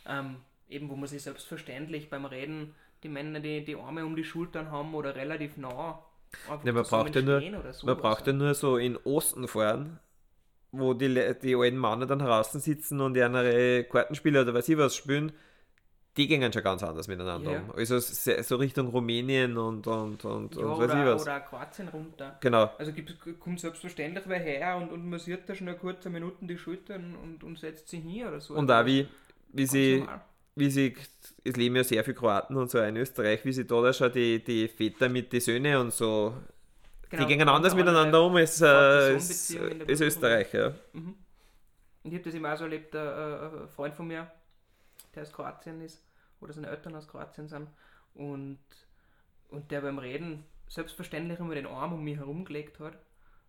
[0.07, 0.37] ähm,
[0.69, 4.71] eben wo man sich selbstverständlich beim Reden die Männer die, die Arme um die Schultern
[4.71, 6.05] haben oder relativ nah.
[6.65, 7.41] Ja, man braucht ja nur-
[7.83, 9.99] Man braucht ja nur so in Osten fahren,
[10.71, 11.09] wo die,
[11.43, 15.33] die alten Männer dann draußen sitzen und ihre Kartenspiele oder was ich was spielen.
[16.19, 17.61] Die gehen schon ganz anders miteinander Ja.
[17.61, 17.73] um.
[17.73, 21.23] Also so Richtung Rumänien und, und, und, ja, und was ich oder, was.
[21.23, 22.37] oder Kroatien runter.
[22.41, 22.71] Genau.
[22.79, 22.93] Also
[23.41, 27.59] kommt selbstverständlich wer her und, und massiert da schnell kurze Minuten die Schultern und, und
[27.59, 28.55] setzt sich hin oder so.
[28.55, 29.09] Und auch wie,
[29.53, 30.21] wie sie, normal.
[30.55, 30.97] wie sie,
[31.45, 34.13] es leben ja sehr viele Kroaten und so in Österreich, wie sie da, da schon
[34.13, 36.35] die, die Väter mit den Söhnen und so,
[37.09, 39.55] Genau, die gehen anders miteinander um als, äh, als,
[39.89, 40.01] als.
[40.01, 40.53] Österreich.
[40.53, 40.73] Ja.
[40.93, 41.15] Mhm.
[42.03, 44.31] Und ich habe das auch so erlebt, ein, ein Freund von mir,
[45.15, 46.03] der aus Kroatien ist,
[46.41, 47.69] oder seine Eltern aus Kroatien sind,
[48.15, 48.59] und,
[49.49, 52.97] und der beim Reden selbstverständlich immer den Arm um mich herumgelegt hat.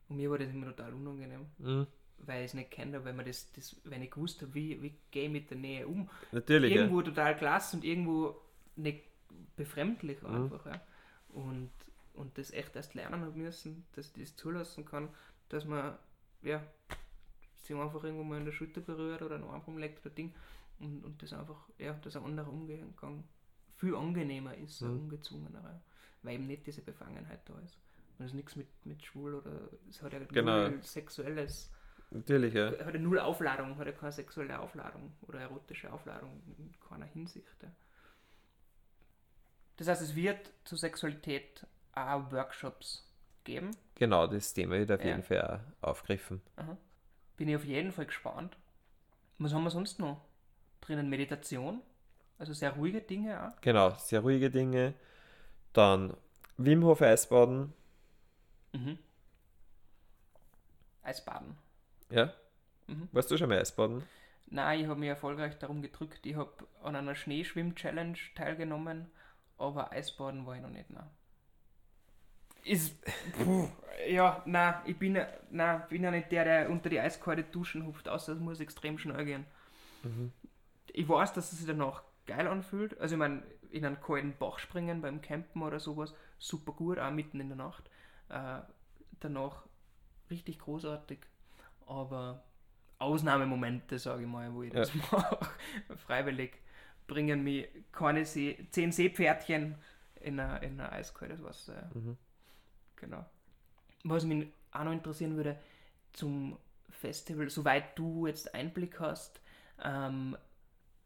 [0.10, 1.88] Und mir war das immer total unangenehm, Mhm.
[2.20, 4.94] weil ich es nicht kenne, weil, man das, das, weil ich gewusst habe, wie, wie
[5.12, 6.10] gehe ich mit der Nähe um.
[6.32, 6.74] Natürlich.
[6.74, 6.82] Ja.
[6.82, 8.36] irgendwo total klasse und irgendwo
[8.76, 9.04] nicht
[9.56, 10.36] befremdlich Mhm.
[10.36, 10.66] einfach.
[10.66, 10.82] Ja.
[11.30, 11.72] Und,
[12.14, 15.10] und das echt erst lernen habe müssen, dass ich das zulassen kann,
[15.50, 15.98] dass man
[16.44, 16.62] ja,
[17.64, 20.34] sich einfach irgendwo mal in der Schulter berührt oder einen Arm rumlegt oder Ding
[20.84, 23.24] und, und das einfach, ja, dass ein anderer Umgang
[23.76, 25.00] viel angenehmer ist, ein Mhm.
[25.04, 25.82] ungezwungener,
[26.22, 27.78] weil eben nicht diese Befangenheit da ist.
[28.18, 30.70] Und es ist nichts mit, mit schwul oder es hat ja Genau.
[30.70, 31.72] null sexuelles
[32.12, 32.68] Natürlich, ja.
[32.86, 37.48] hat ja null Aufladung, hat ja keine sexuelle Aufladung oder erotische Aufladung in keiner Hinsicht.
[37.64, 37.72] Ja.
[39.78, 43.10] Das heißt, es wird zur Sexualität auch Workshops
[43.44, 43.72] geben.
[43.96, 45.08] Genau, das Thema wird auf Ja.
[45.08, 45.42] jeden Fall
[45.82, 46.42] auch aufgegriffen.
[47.38, 48.56] Bin ich auf jeden Fall gespannt.
[49.40, 50.24] Was haben wir sonst noch
[50.86, 51.10] drinnen?
[51.10, 51.82] Meditation.
[52.38, 53.62] Also sehr ruhige Dinge auch.
[53.62, 54.94] Genau, sehr ruhige Dinge.
[55.74, 56.16] Dann
[56.58, 57.74] Wim Hof Eisbaden.
[58.74, 58.98] Mhm.
[61.04, 61.56] Eisbaden.
[62.10, 62.34] Ja?
[62.88, 63.08] Mhm.
[63.12, 64.04] Warst du schon mal Eisbaden?
[64.48, 66.26] Nein, ich habe mich erfolgreich darum gedrückt.
[66.26, 66.52] Ich habe
[66.84, 69.10] an einer Schneeschwimm-Challenge teilgenommen,
[69.58, 70.90] aber Eisbaden war ich noch nicht.
[70.90, 71.10] Nein.
[72.64, 72.96] Ist.
[73.44, 73.68] Puh,
[74.08, 77.86] ja, nein, ich bin, ja- nein, bin ja nicht der, der unter die eiskalte Duschen
[77.86, 79.46] hupft, außer es muss extrem schnell gehen.
[80.04, 80.32] Mhm.
[80.94, 83.00] Ich weiß, dass es sich danach geil anfühlt.
[83.00, 87.12] Also, ich meine, in einen kalten Bach springen beim Campen oder sowas, super gut, auch
[87.12, 87.90] mitten in der Nacht.
[88.30, 88.62] Äh,
[89.20, 89.66] danach
[90.30, 91.20] richtig großartig.
[91.88, 92.44] Aber
[93.00, 94.80] Ausnahmemomente, sage ich mal, wo ich Ja.
[94.82, 95.40] das mache,
[95.98, 96.54] freiwillig,
[97.08, 99.76] bringen mich keine See, zehn Seepferdchen
[100.22, 101.90] in ein, in ein eiskaltes Wasser.
[101.94, 102.18] Mhm.
[102.96, 103.26] Genau.
[104.06, 105.60] Was mich auch noch interessieren würde,
[106.14, 106.58] zum
[106.90, 109.42] Festival, soweit du jetzt Einblick hast,
[109.84, 110.38] ähm,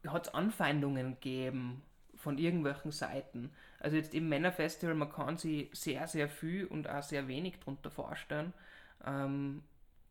[0.06, 1.82] hat es Anfeindungen gegeben
[2.16, 3.52] von irgendwelchen Seiten?
[3.80, 7.92] Also jetzt im Männerfestival, man kann sich sehr, sehr viel und auch sehr wenig darunter
[7.92, 8.54] vorstellen.
[9.06, 9.64] Ähm,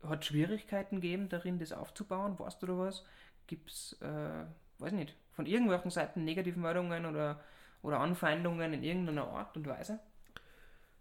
[0.03, 2.39] hat Schwierigkeiten gegeben darin, das aufzubauen?
[2.39, 3.05] Weißt du da was?
[3.47, 4.45] Gibt es, äh,
[4.79, 7.41] weiß nicht, von irgendwelchen Seiten Negativmeldungen oder,
[7.83, 10.01] oder Anfeindungen in irgendeiner Art und Weise?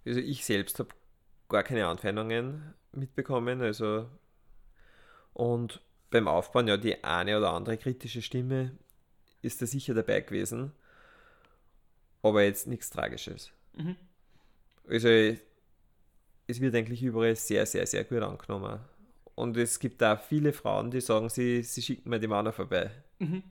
[0.06, 0.90] Also ich selbst habe
[1.50, 3.62] gar keine Anfeindungen mitbekommen.
[3.62, 4.10] Also
[5.34, 8.78] und beim Aufbauen, ja, die eine oder andere kritische Stimme
[9.42, 10.72] ist da sicher dabei gewesen.
[12.22, 13.52] Aber jetzt nichts Tragisches.
[13.74, 13.96] Mhm.
[14.88, 15.08] Also
[16.48, 18.80] es wird eigentlich überall sehr, sehr, sehr gut angenommen.
[19.36, 22.92] Und es gibt da viele Frauen, die sagen, sie, sie schicken mir die Männer vorbei.
[23.20, 23.44] Mhm.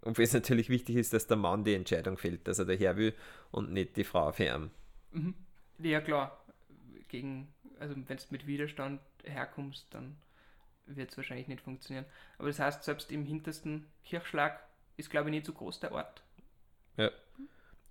[0.00, 3.14] Und es natürlich wichtig ist, dass der Mann die Entscheidung fällt, dass er daher will
[3.52, 4.70] und nicht die Frau für ihn.
[5.12, 5.34] Mhm.
[5.78, 6.44] Ja klar,
[7.08, 7.48] gegen,
[7.78, 10.16] also wenn du mit Widerstand herkommst, dann
[10.86, 12.06] wird es wahrscheinlich nicht funktionieren.
[12.38, 14.60] Aber das heißt, selbst im hintersten Kirchschlag
[14.96, 16.22] ist glaube ich nicht so groß der Ort.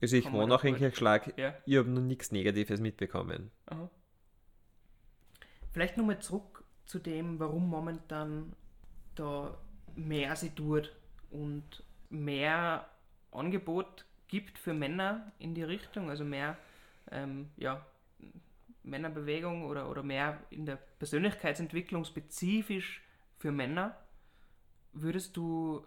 [0.01, 0.75] Also ich wohne auch in.
[0.75, 1.53] Kirchschlag, Ja.
[1.65, 3.51] ich habe noch nichts Negatives mitbekommen.
[3.67, 3.89] Aha.
[5.71, 8.53] Vielleicht nochmal zurück zu dem, warum momentan
[9.15, 9.57] da
[9.95, 10.91] mehr sie tut
[11.29, 12.89] und mehr
[13.31, 16.57] Angebot gibt für Männer in die Richtung, also mehr
[17.11, 17.85] ähm, ja,
[18.83, 23.01] Männerbewegung oder, oder mehr in der Persönlichkeitsentwicklung spezifisch
[23.37, 23.97] für Männer.
[24.93, 25.85] Würdest du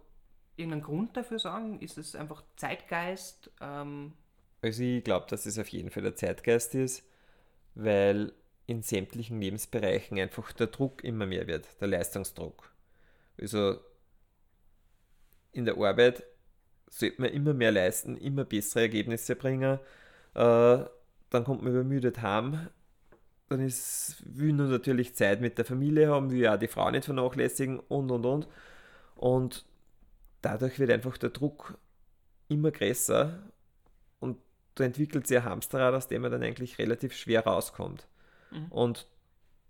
[0.57, 1.81] irgendeinen Grund dafür sagen?
[1.81, 3.51] Ist es einfach Zeitgeist?
[3.61, 4.15] Ähm,
[4.63, 7.05] Also ich glaube, dass es auf jeden Fall der Zeitgeist ist,
[7.75, 8.33] weil
[8.67, 12.73] in sämtlichen Lebensbereichen einfach der Druck immer mehr wird, der Leistungsdruck.
[13.41, 13.79] Also
[15.53, 16.25] in der Arbeit
[16.89, 19.79] sollte man immer mehr leisten, immer bessere Ergebnisse bringen.
[20.35, 20.85] Äh,
[21.31, 22.69] dann kommt man übermüdet heim.
[23.49, 27.05] Dann ist, will man natürlich Zeit mit der Familie haben, will auch die Frau nicht
[27.05, 28.49] vernachlässigen und und und.
[29.17, 29.65] Und
[30.41, 31.79] dadurch wird einfach der Druck
[32.49, 33.39] immer größer
[34.21, 34.39] und
[34.75, 38.07] da entwickelt sich ein Hamsterrad, aus dem man dann eigentlich relativ schwer rauskommt.
[38.51, 38.67] Mhm.
[38.71, 39.07] Und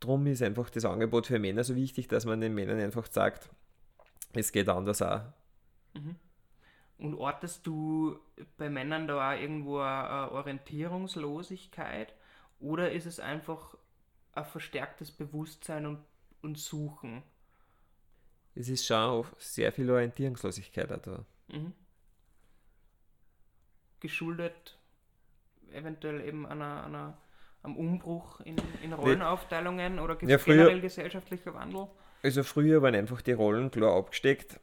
[0.01, 3.51] darum ist einfach das Angebot für Männer so wichtig, dass man den Männern einfach sagt,
[4.33, 5.21] es geht anders auch.
[5.95, 6.17] Mhm.
[6.99, 8.19] Und ortest du
[8.57, 12.15] bei Männern da auch irgendwo eine Orientierungslosigkeit
[12.65, 13.77] oder ist es einfach
[14.33, 15.99] ein verstärktes Bewusstsein und,
[16.43, 17.23] und Suchen?
[18.55, 21.25] Es ist schon sehr viel Orientierungslosigkeit auch da.
[21.49, 21.73] Mhm.
[24.01, 24.79] Geschuldet
[25.73, 27.19] eventuell eben einer, einer,
[27.63, 31.89] am Umbruch in, in Rollenaufteilungen oder ges Ja, früher- generell gesellschaftlicher Wandel?
[32.23, 34.59] Also früher waren einfach die Rollen klar abgesteckt.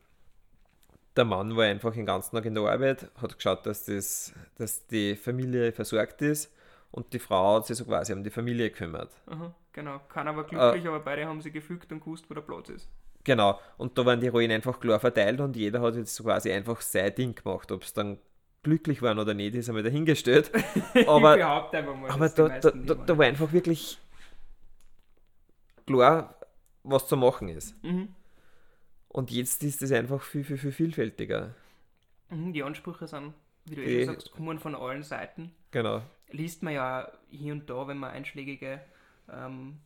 [1.15, 4.87] Der Mann war einfach den ganzen Tag in der Arbeit, hat geschaut, dass, das, dass
[4.87, 6.51] die Familie versorgt ist
[6.91, 9.11] und die Frau hat sich so quasi um die Familie gekümmert.
[9.27, 10.35] Aha, genau, keiner Äh.
[10.35, 12.89] war glücklich, aber beide haben sie gefügt und gewusst, wo der Platz ist.
[13.23, 16.51] Genau, und da waren die Rollen einfach klar verteilt und jeder hat jetzt so quasi
[16.51, 17.71] einfach sein Ding gemacht.
[17.71, 18.17] Ob es dann
[18.63, 20.51] glücklich waren oder nicht, ist einmal dahingestellt.
[21.07, 23.99] Aber, ich behaupte einfach mal, aber da, da, da, da war einfach wirklich
[25.85, 26.35] klar,
[26.83, 27.81] was zu machen ist.
[27.83, 28.09] Mhm.
[29.07, 31.53] Und jetzt ist es einfach viel, viel, viel vielfältiger.
[32.29, 33.33] Mhm, Die Ansprüche sind,
[33.65, 35.51] wie du eh schon sagst, kommen von allen Seiten.
[35.71, 36.01] Genau.
[36.31, 38.81] Liest man ja hier und da, wenn man einschlägige
[39.29, 39.79] ähm,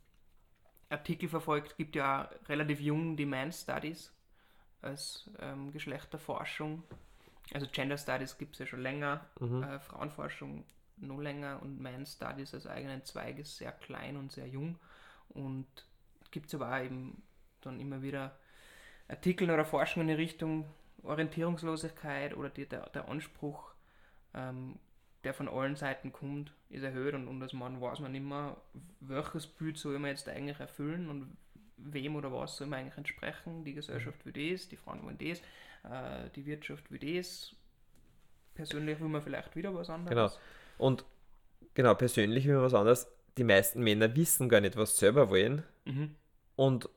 [0.89, 4.14] Artikel verfolgt, gibt ja auch relativ jung die Man Studies
[4.82, 6.84] als ähm, Geschlechterforschung.
[7.54, 9.64] Also Gender Studies gibt es ja schon länger, Mhm.
[9.64, 10.66] äh, Frauenforschung
[10.98, 14.78] noch länger und Man Studies als eigenen Zweig ist sehr klein und sehr jung.
[15.30, 15.68] Und
[16.32, 17.22] gibt es aber auch eben
[17.62, 18.38] dann immer wieder
[19.08, 20.66] Artikel oder Forschung in die Richtung
[21.04, 23.72] Orientierungslosigkeit oder die, der, der Anspruch,
[24.34, 24.80] ähm,
[25.26, 28.56] der von allen Seiten kommt, ist erhöht und, und als Mann weiß man mehr,
[29.02, 31.36] welches Bild soll man jetzt eigentlich erfüllen und
[31.78, 33.66] wem oder was soll man eigentlich entsprechen.
[33.66, 35.40] Die Gesellschaft will das, die Frauen wollen das,
[35.92, 37.56] äh, die Wirtschaft will das.
[38.54, 40.34] Persönlich will man vielleicht wieder was anderes.
[40.34, 40.86] Genau.
[40.88, 41.06] Und
[41.74, 43.08] genau, persönlich will man was anderes.
[43.38, 46.16] Die meisten Männer wissen gar nicht, was sie selber wollen Mhm.
[46.56, 46.90] und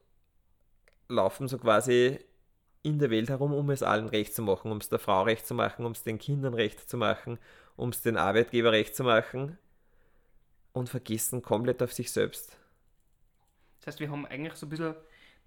[1.09, 2.19] laufen so quasi
[2.83, 5.47] in der Welt herum, um es allen recht zu machen, um es der Frau recht
[5.47, 7.39] zu machen, um es den Kindern recht zu machen,
[7.79, 9.57] um es den Arbeitgeber recht zu machen
[10.73, 12.59] und vergessen komplett auf sich selbst.
[13.79, 14.97] Das heißt, wir haben eigentlich so ein bisschen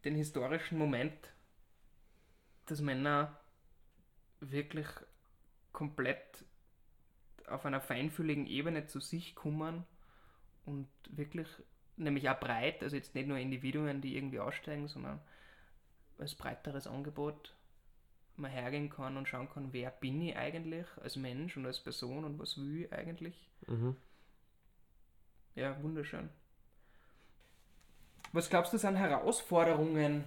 [0.05, 1.13] den historischen Moment,
[2.67, 3.37] dass Männer
[4.39, 4.87] wirklich
[5.73, 6.45] komplett
[7.47, 9.83] auf einer feinfühligen Ebene zu sich kommen
[10.65, 11.49] und wirklich,
[11.97, 15.19] nämlich auch breit, also jetzt nicht nur Individuen, die irgendwie aussteigen, sondern
[16.17, 17.53] als breiteres Angebot
[18.41, 22.25] man hergehen kann und schauen kann, wer bin ich eigentlich als Mensch und als Person
[22.25, 23.49] und was will ich eigentlich.
[23.67, 23.95] Mhm.
[25.55, 26.29] Ja, wunderschön.
[28.33, 30.23] Was glaubst du, sind Herausforderungen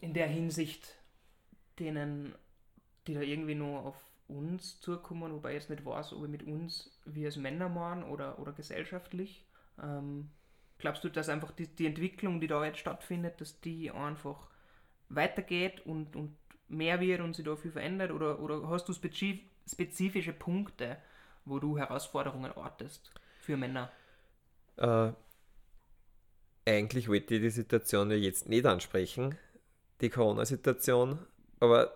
[0.00, 0.96] in der Hinsicht,
[1.78, 2.34] denen,
[3.06, 3.96] die da irgendwie nur auf
[4.28, 8.04] uns zukommen, wobei ich jetzt nicht weiß, ob ich mit uns wir als Männer machen
[8.04, 9.44] oder, oder gesellschaftlich.
[9.82, 10.30] Ähm,
[10.78, 14.48] glaubst du, dass einfach die, die Entwicklung, die da jetzt stattfindet, dass die einfach
[15.08, 16.36] weitergeht und, und
[16.70, 18.10] mehr wird und sich da viel verändert?
[18.10, 19.40] Oder, oder hast du spezif
[19.70, 20.96] spezifische Punkte,
[21.44, 23.90] wo du Herausforderungen ortest für Männer?
[24.76, 25.12] Äh,
[26.66, 29.36] eigentlich wollte ich die Situation ja jetzt nicht ansprechen,
[30.00, 31.18] die Corona-Situation,
[31.60, 31.92] aber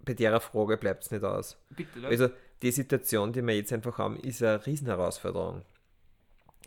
[0.00, 1.58] bei der Frage bleibt es nicht aus.
[1.70, 2.06] Bitte.
[2.06, 2.30] Also
[2.62, 5.62] die Situation, die wir jetzt einfach haben, ist eine Riesenherausforderung.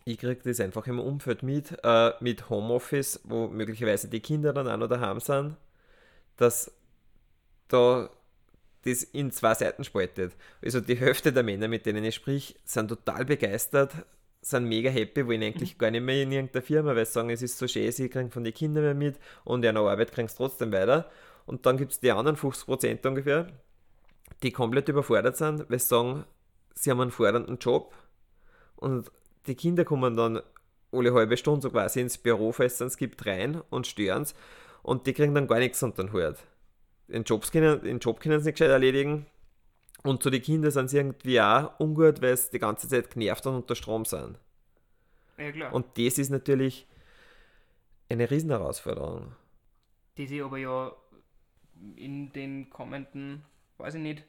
[0.05, 4.67] Ich kriege das einfach im Umfeld mit, äh, mit Homeoffice, wo möglicherweise die Kinder dann
[4.67, 5.55] auch noch daheim sind,
[6.37, 6.71] dass
[7.69, 8.09] da
[8.85, 10.33] das in zwei Seiten spaltet.
[10.63, 13.93] Also die Hälfte der Männer, mit denen ich sprich, sind total begeistert,
[14.41, 17.41] sind mega happy, wollen eigentlich gar nicht mehr in irgendeiner Firma, weil sie sagen, es
[17.41, 20.27] ist so schön, sie kriegen von den Kindern mehr mit und in der Arbeit kriegen
[20.27, 21.09] sie trotzdem weiter.
[21.45, 23.47] Und dann gibt es die anderen 50% ungefähr,
[24.43, 26.25] die komplett überfordert sind, weil sie sagen,
[26.73, 27.93] sie haben einen fordernden Job
[28.77, 29.11] und
[29.47, 30.41] die Kinder kommen dann
[30.91, 34.35] alle halbe Stunde so quasi ins Büro, falls es gibt, rein und stören es
[34.83, 36.37] und die kriegen dann gar nichts unter den Hut.
[37.09, 39.25] Den, Jobs können, den Job können sie nicht gescheit erledigen
[40.03, 43.45] und zu den Kindern sind sie irgendwie auch ungut, weil sie die ganze Zeit genervt
[43.47, 44.37] und unter Strom sind.
[45.37, 45.73] ja, klar.
[45.73, 46.87] Und das ist natürlich
[48.09, 49.35] eine Riesenherausforderung.
[50.17, 50.91] die sich aber ja
[51.95, 53.43] in den kommenden,
[53.77, 54.23] weiß ich nicht,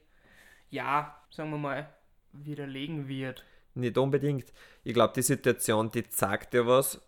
[0.70, 1.88] Jahr, sagen wir mal,
[2.32, 3.44] widerlegen wird.
[3.74, 4.52] Nicht unbedingt.
[4.84, 7.00] Ich glaube, die Situation, die zeigt ja was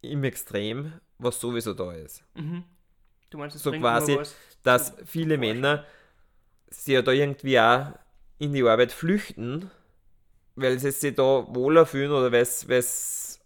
[0.00, 2.24] im Extrem, was sowieso da ist.
[2.34, 2.64] Mhm.
[3.28, 5.38] Du meinst, es So bringt quasi, was Dass viele.
[5.38, 5.84] Männer
[6.70, 7.92] sich ja da irgendwie auch
[8.38, 9.70] in die Arbeit flüchten,
[10.56, 13.40] weil sie sich da wohler fühlen oder weil es, es,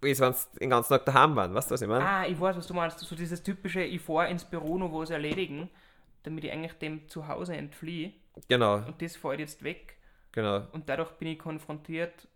[0.00, 1.54] wenn sie den ganzen Tag daheim waren.
[1.54, 2.04] Weißt du, was ich meine?
[2.04, 2.98] Ah, ich weiß, was du meinst.
[3.00, 5.70] So dieses typische, ich fahre ins Büro noch was erledigen,
[6.22, 8.12] damit ich eigentlich dem zu Hause entfliehe.
[8.48, 9.96] Genau, Und das fällt jetzt weg.
[10.32, 12.28] genau, Und dadurch bin ich konfrontiert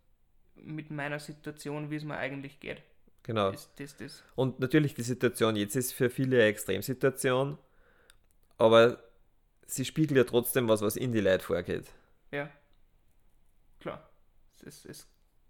[0.56, 2.82] mit meiner Situation, wie es mir eigentlich geht.
[3.22, 3.50] Genau.
[3.50, 4.24] Ist das das?
[4.34, 7.58] Und natürlich, die Situation jetzt ist für viele eine Extremsituation,
[8.58, 9.02] aber
[9.66, 11.92] sie spiegelt ja trotzdem was, was in die Leute vorgeht.
[12.30, 12.50] Ja.
[13.80, 14.10] Klar.
[14.64, 15.06] Es, es,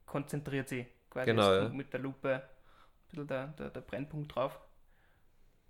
[0.06, 1.68] konzentriert sich quasi Genau, ja.
[1.68, 2.42] mit der Lupe ein
[3.08, 4.58] bisschen der, der, der Brennpunkt drauf.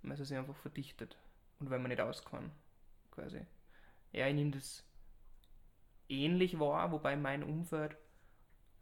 [0.01, 1.17] Weil es sich einfach verdichtet.
[1.59, 2.51] Und weil man nicht aus kann.
[3.11, 3.45] Quasi.
[4.11, 4.83] Ja, ich nehme das
[6.09, 7.95] ähnlich wahr, wobei mein Umfeld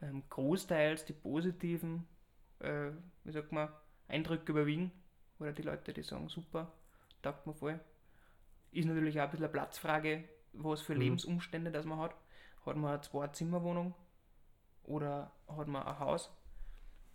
[0.01, 2.07] ähm, großteils die positiven,
[2.60, 2.91] äh,
[3.24, 3.70] wie sagt man,
[4.07, 4.91] Eindrücke überwiegen.
[5.39, 6.72] Oder die Leute, die sagen, super,
[7.22, 7.80] taugt mir voll.
[8.72, 10.99] Ist natürlich auch ein bisschen eine Platzfrage, was für Mhm.
[11.01, 12.16] Lebensumstände das man hat.
[12.66, 13.95] Hat man eine Zwei-Zimmer-Wohnung
[14.84, 16.32] oder hat man ein Haus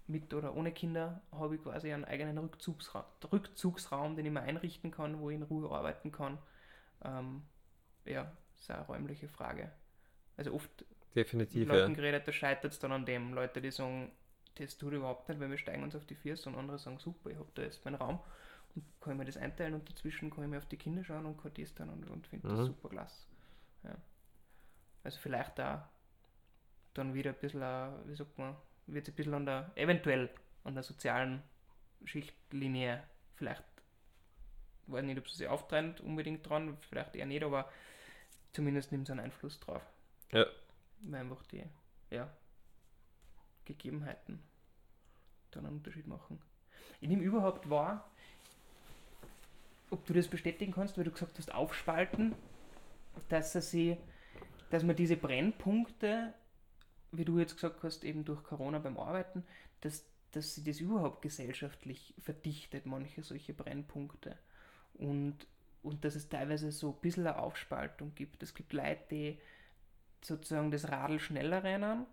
[0.06, 4.90] mit oder ohne Kinder, habe ich quasi einen eigenen Rückzugsra Rückzugsraum, den ich mir einrichten
[4.90, 6.38] kann, wo ich in Ruhe arbeiten kann.
[7.04, 7.42] Ähm,
[8.04, 9.72] ja, ist eine räumliche Frage.
[10.36, 10.84] Also oft
[11.54, 11.94] mit Definitiv, Leuten ja.
[11.94, 13.34] geredet, da scheitert es dann an dem.
[13.34, 14.12] Leute, die sagen,
[14.56, 17.30] das tut überhaupt nicht, weil wir steigen uns auf die Füße und andere sagen, super,
[17.30, 18.20] ich habe da jetzt meinen Raum
[18.74, 21.36] und kann mir das einteilen und dazwischen kann ich mir auf die Kinder schauen und
[21.40, 22.66] kann das dann und, und finde das Mhm.
[22.66, 23.26] super klasse.
[23.84, 23.96] Ja.
[25.02, 25.88] Also vielleicht da
[26.94, 30.30] dann wieder ein bisschen, äh, wie sagt man, wird ein bisschen an der, eventuell
[30.64, 31.42] an der sozialen
[32.04, 33.02] Schichtlinie
[33.34, 33.64] vielleicht,
[34.86, 37.68] weiß nicht, ob sie sich auftrennt unbedingt dran, vielleicht eher nicht, aber
[38.52, 39.82] zumindest nimmt es einen Einfluss drauf.
[40.32, 40.46] Ja.
[41.00, 41.64] Weil einfach die,
[42.10, 42.30] ja,
[43.64, 44.42] Gegebenheiten
[45.50, 46.40] dann einen Unterschied machen.
[47.00, 48.10] Ich nehme überhaupt wahr,
[49.90, 52.34] ob du das bestätigen kannst, weil du gesagt hast, aufspalten,
[53.28, 53.96] dass er sie,
[54.70, 56.34] dass man diese Brennpunkte,
[57.12, 59.44] wie du jetzt gesagt hast, eben durch Corona beim Arbeiten,
[59.80, 60.04] dass
[60.34, 64.36] dass sie das überhaupt gesellschaftlich verdichtet, manche solche Brennpunkte.
[64.94, 65.46] Und,
[65.82, 68.42] und dass es teilweise so ein bisschen eine Aufspaltung gibt.
[68.42, 69.38] Es gibt Leute, die
[70.22, 72.06] sozusagen das Radl schneller rennen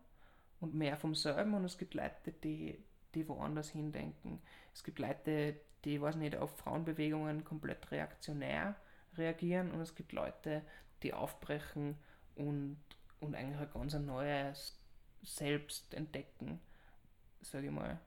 [0.62, 2.82] und mehr vom selben und es gibt Leute, die,
[3.14, 4.42] die woanders hindenken.
[4.74, 8.76] Es gibt Leute, die, weiß nicht, auf Frauenbewegungen komplett reaktionär
[9.18, 10.62] reagieren und es gibt Leute,
[11.04, 11.98] die aufbrechen
[12.36, 12.78] und,
[13.20, 14.80] und eigentlich ein ganz neues
[15.24, 16.62] Selbst entdecken,
[17.42, 18.00] sage ich mal.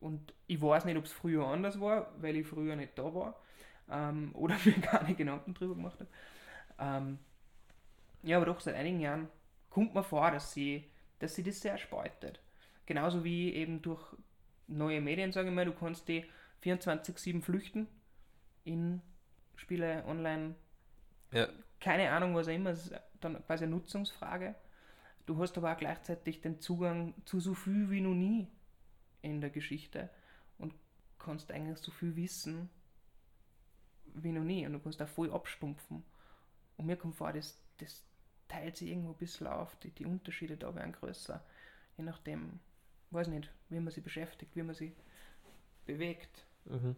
[0.00, 3.38] Und ich weiß nicht, ob es früher anders war, weil ich früher nicht da war
[3.90, 6.10] ähm, oder mir keine Gedanken drüber gemacht habe.
[6.78, 7.18] Ähm,
[8.22, 9.28] ja, aber doch seit einigen Jahren
[9.68, 10.90] kommt mir vor, dass sie,
[11.20, 12.40] dass sie das sehr spaltet.
[12.86, 14.02] Genauso wie eben durch
[14.66, 16.24] neue Medien, sage ich mal, du kannst die
[16.64, 17.86] 24-7 flüchten
[18.64, 19.00] in
[19.56, 20.54] Spiele online.
[21.32, 21.48] Ja.
[21.78, 24.54] Keine Ahnung, was auch immer, es ist dann quasi eine Nutzungsfrage.
[25.26, 28.48] Du hast aber auch gleichzeitig den Zugang zu so viel wie noch nie
[29.22, 30.10] in der Geschichte
[30.58, 30.74] und
[31.18, 32.70] kannst eigentlich so viel wissen
[34.14, 36.02] wie noch nie und du kannst auch voll abstumpfen.
[36.76, 38.04] Und mir kommt vor, das, das
[38.50, 41.42] teilt sich irgendwo ein bisschen auf, die, die Unterschiede da werden größer,
[41.96, 42.60] je nachdem,
[43.10, 44.92] weiß nicht, wie man sie beschäftigt, wie man sie
[45.86, 46.44] bewegt.
[46.64, 46.96] Mhm.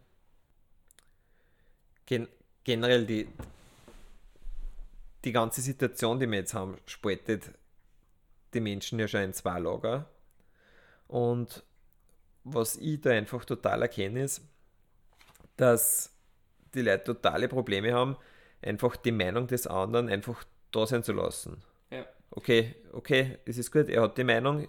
[2.07, 2.29] Gen
[2.65, 3.29] generell die,
[5.25, 7.51] die ganze Situation, die wir jetzt haben, spaltet
[8.55, 10.09] die Menschen ja schon in zwei Lager.
[11.09, 11.65] Und
[12.45, 14.43] was ich da einfach total erkenne, ist,
[15.57, 16.15] dass
[16.75, 18.17] die Leute totale Probleme haben,
[18.63, 21.63] einfach die Meinung des anderen einfach da sein zu lassen.
[21.91, 22.05] Ja.
[22.31, 24.67] Okay, okay, es ist gut, er hat die Meinung,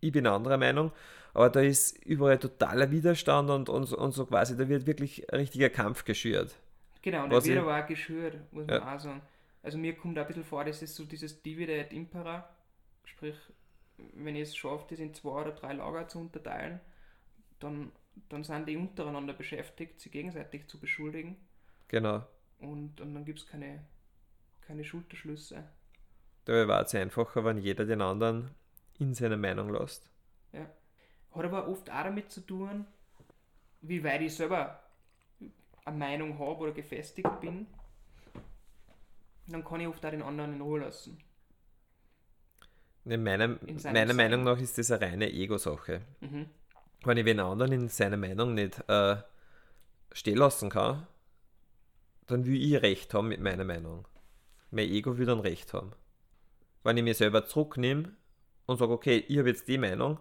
[0.00, 0.92] ich bin anderer Meinung,
[1.32, 5.40] aber da ist überall totaler Widerstand und, und, und so quasi, da wird wirklich ein
[5.40, 6.54] richtiger Kampf geschürt.
[7.02, 8.80] Genau, und der wird aber auch geschürt, muss Ja.
[8.80, 9.22] man auch sagen.
[9.62, 12.48] Also mir kommt auch ein bisschen vor, das ist so dieses Divide et Impera,
[13.04, 13.34] sprich,
[14.14, 16.80] wenn ich es schaffe, das in zwei oder drei Lager zu unterteilen,
[17.60, 17.92] dann,
[18.28, 21.36] dann sind die untereinander beschäftigt, sie gegenseitig zu beschuldigen
[21.88, 22.22] Genau.
[22.60, 23.80] und, und dann gibt es keine,
[24.66, 25.64] keine Schulterschlüsse.
[26.44, 28.50] Da war es einfacher, wenn jeder den anderen
[28.98, 30.10] in seiner Meinung lässt.
[31.34, 32.86] Hat aber oft auch damit zu tun,
[33.82, 34.80] wie weit ich selber
[35.84, 37.66] eine Meinung habe oder gefestigt bin.
[39.48, 41.18] Dann kann ich oft auch den anderen in Ruhe lassen.
[43.04, 44.14] In meiner, In meiner.
[44.14, 46.00] Meinung nach ist das eine reine Ego-Sache.
[46.20, 46.48] Mhm.
[47.02, 49.16] Wenn ich den anderen in seiner Meinung nicht äh,
[50.12, 51.06] stehen lassen kann,
[52.26, 54.06] dann will ich Recht haben mit meiner Meinung.
[54.74, 55.92] Mein Ego will dann Recht haben.
[56.82, 58.12] Wenn ich mir selber zurücknehme
[58.66, 60.18] und sage, okay, ich habe jetzt die Meinung,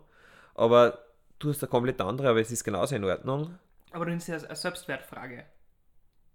[0.53, 0.99] aber
[1.39, 3.57] du hast eine komplett andere, aber es ist genauso in Ordnung.
[3.91, 5.45] Aber dann ist ja eine Selbstwertfrage.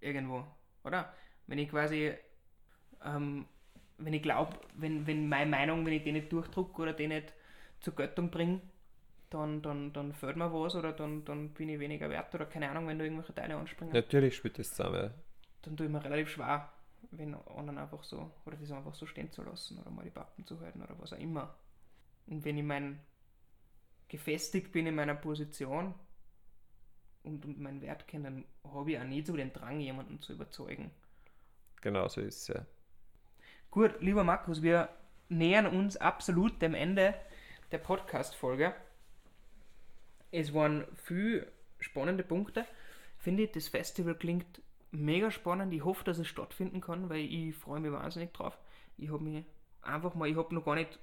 [0.00, 0.44] Irgendwo,
[0.84, 1.12] oder?
[1.46, 2.12] Wenn ich quasi,
[3.04, 3.46] ähm,
[3.98, 7.32] wenn ich glaube, wenn, wenn meine Meinung, wenn ich die nicht durchdrucke oder die nicht
[7.80, 8.60] zur Göttung bringe,
[9.30, 12.68] dann, dann, dann fehlt mir was oder dann, dann bin ich weniger wert oder keine
[12.68, 13.94] Ahnung, wenn da irgendwelche Teile anspringen.
[13.94, 15.12] Natürlich spielt das zusammen.
[15.62, 16.68] Dann tue ich mir relativ schwer,
[17.10, 20.46] wenn anderen einfach so, oder das einfach so stehen zu lassen oder mal die Pappen
[20.46, 21.54] zu halten oder was auch immer.
[22.26, 23.00] Und wenn ich mein
[24.08, 25.94] gefestigt bin in meiner Position
[27.22, 30.32] und, und meinen Wert kenne, dann habe ich auch nie so den Drang, jemanden zu
[30.32, 30.90] überzeugen.
[31.80, 32.66] Genau so ist es ja.
[33.70, 34.88] Gut, lieber Markus, wir
[35.28, 37.14] nähern uns absolut dem Ende
[37.70, 38.74] der Podcast-Folge.
[40.30, 41.50] Es waren viele
[41.80, 42.66] spannende Punkte.
[43.18, 45.72] Finde ich, das Festival klingt mega spannend.
[45.72, 48.58] Ich hoffe, dass es stattfinden kann, weil ich freue mich wahnsinnig drauf.
[48.96, 49.44] Ich habe mich
[49.82, 50.98] einfach mal, ich habe noch gar nicht,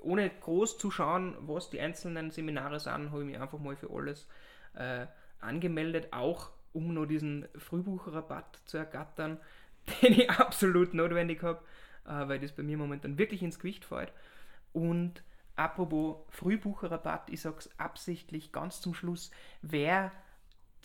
[0.00, 3.90] ohne groß zu schauen, was die einzelnen Seminare sind, habe ich mich einfach mal für
[3.90, 4.28] alles
[4.74, 5.06] äh,
[5.40, 9.38] angemeldet, auch um nur diesen Frühbucherrabatt zu ergattern,
[10.02, 11.60] den ich absolut notwendig habe,
[12.04, 14.12] äh, weil das bei mir momentan wirklich ins Gewicht fällt.
[14.72, 15.22] Und
[15.56, 19.30] apropos Frühbucherrabatt, ich sage es absichtlich ganz zum Schluss,
[19.62, 20.12] wer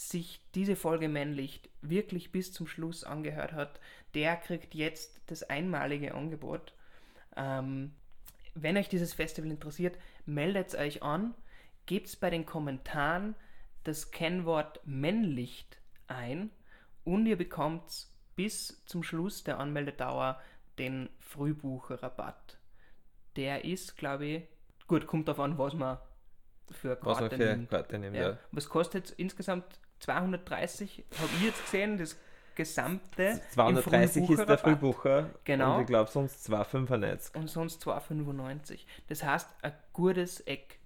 [0.10, 3.80] sich diese Folge Männlicht wirklich bis zum Schluss angehört hat,
[4.14, 6.74] der kriegt jetzt das einmalige Angebot.
[7.36, 7.94] Ähm,
[8.54, 11.34] wenn euch dieses Festival interessiert, meldet euch an,
[11.86, 13.36] gebt bei den Kommentaren
[13.84, 16.52] das Kennwort Männlicht ein
[17.04, 20.42] und ihr bekommt bis zum Schluss der Anmeldedauer
[20.78, 22.60] den Frühbucherrabatt.
[23.36, 24.44] Der ist, glaube ich,
[24.88, 25.98] gut, kommt darauf an, was man
[26.72, 27.70] für Was man Karte für nimmt.
[27.70, 28.32] Karte nimmt, Ja.
[28.32, 28.38] ja.
[28.52, 31.06] Was kostet insgesamt 230?
[31.18, 32.18] Habe ich jetzt gesehen, das
[32.56, 33.24] gesamte.
[33.24, 34.58] im 230 ist der.
[34.58, 35.30] Frühbucher.
[35.44, 35.76] Genau.
[35.76, 37.38] Und ich glaube sonst 2,95.
[37.38, 38.82] Und sonst 2,95.
[39.08, 40.80] Das heißt, ein gutes Eck.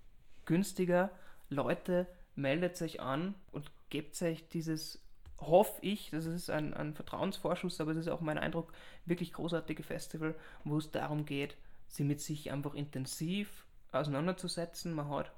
[0.46, 1.10] Günstiger.
[1.50, 5.02] Leute, meldet euch an und gebt euch dieses,
[5.40, 8.74] hoffe ich, das ist ein, ein Vertrauensvorschuss, aber es ist auch mein Eindruck,
[9.06, 11.56] wirklich großartige Festival, wo es darum geht,
[11.88, 14.94] sie mit sich einfach intensiv auseinanderzusetzen.
[14.94, 15.32] Man hat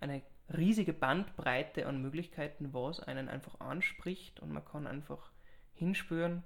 [0.00, 5.30] eine riesige Bandbreite an Möglichkeiten, was einen einfach anspricht und man kann einfach
[5.74, 6.42] hinspüren,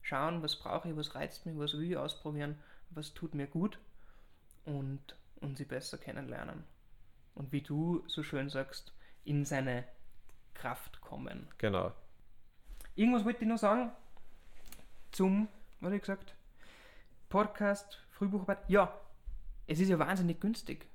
[0.00, 2.58] schauen, was brauche ich, was reizt mich, was will ich ausprobieren,
[2.90, 3.78] was tut mir gut
[4.64, 6.64] und, und sie besser kennenlernen.
[7.34, 8.92] Und wie du so schön sagst,
[9.24, 9.84] in seine
[10.54, 11.48] Kraft kommen.
[11.58, 11.92] Genau.
[12.94, 13.90] Irgendwas wollte ich noch sagen
[15.12, 15.48] zum,
[15.80, 16.34] was habe ich gesagt?
[17.28, 18.58] Podcast, Frühbucharbeit.
[18.68, 18.92] Ja,
[19.66, 20.86] es ist ja wahnsinnig günstig,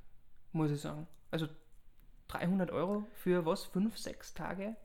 [0.51, 1.07] muss ich sagen.
[1.31, 1.47] Also
[2.27, 3.65] 300 Euro für was?
[3.65, 4.75] Fünf, sechs Tage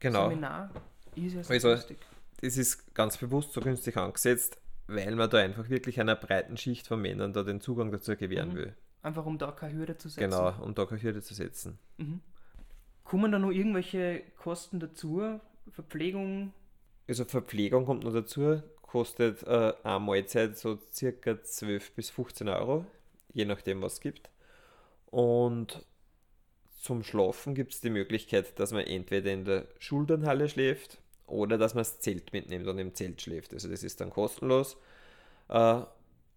[0.00, 0.28] Genau.
[0.28, 0.70] Seminar
[1.14, 1.98] ist ja sehr Also- günstig.
[2.40, 4.58] Das ist ganz bewusst so günstig angesetzt,
[4.88, 8.50] weil man da einfach wirklich einer breiten Schicht von Männern da den Zugang dazu gewähren
[8.50, 8.54] Mhm.
[8.56, 8.76] will.
[9.02, 10.30] Einfach um da keine Hürde zu setzen.
[10.30, 11.78] Genau, um da keine Hürde zu setzen.
[11.98, 12.20] Mhm.
[13.04, 15.40] Kommen da noch irgendwelche Kosten dazu?
[15.70, 16.52] Verpflegung?
[17.08, 22.86] Also Verpflegung kommt noch dazu, kostet äh, eine Mahlzeit so circa 12 bis 15 Euro,
[23.32, 24.30] je nachdem was es gibt.
[25.10, 25.84] Und
[26.82, 31.74] zum Schlafen gibt es die Möglichkeit, dass man entweder in der Schulternhalle schläft oder dass
[31.74, 33.54] man das Zelt mitnimmt und im Zelt schläft.
[33.54, 34.76] Also das ist dann kostenlos.
[35.48, 35.82] Äh,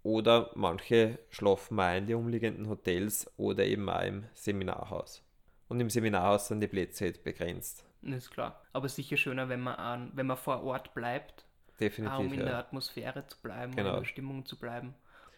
[0.04, 5.24] oder manche schlafen auch in die umliegenden Hotels oder eben auch im Seminarhaus.
[5.68, 7.84] Und im Seminarhaus sind die Plätze halt begrenzt.
[8.04, 8.62] Das ist klar.
[8.72, 12.32] Aber sicher schöner, wenn man, an, wenn man vor Ort bleibt, auch um Definitiv.
[12.34, 12.60] in der Ja.
[12.60, 13.94] Atmosphäre zu bleiben, um Genau.
[13.96, 14.94] in der Stimmung zu bleiben,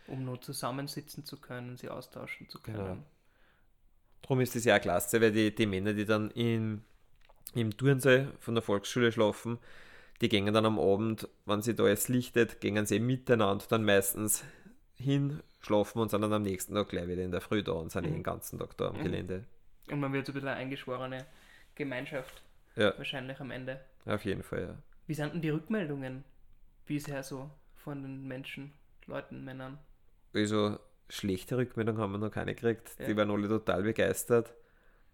[0.07, 2.77] um nur zusammensitzen zu können, sie austauschen zu können.
[2.77, 2.97] Genau.
[4.21, 6.83] Darum ist es ja auch klasse, weil die, die Männer, die dann in,
[7.55, 9.59] im Turnsee von der Volksschule schlafen,
[10.21, 14.43] die gehen dann am Abend, wenn sie da alles lichtet, gehen sie miteinander dann meistens
[14.95, 17.91] hin, schlafen und sind dann am nächsten Tag gleich wieder in der Früh da und
[17.91, 18.13] sind eh Mhm.
[18.15, 19.03] den ganzen Tag da am Mhm.
[19.03, 19.45] Gelände.
[19.91, 21.25] Und man wird so ein bisschen eine eingeschworene
[21.75, 22.41] Gemeinschaft
[22.75, 23.79] Ja, wahrscheinlich am Ende.
[24.05, 24.75] auf jeden Fall, ja.
[25.07, 26.23] Wie sind denn die Rückmeldungen
[26.85, 28.73] bisher so von den Menschen,
[29.07, 29.79] Leuten, Männern?
[30.33, 30.79] Also
[31.09, 32.95] schlechte Rückmeldungen haben wir noch keine gekriegt.
[32.99, 33.05] Ja.
[33.05, 34.53] Die waren alle total begeistert.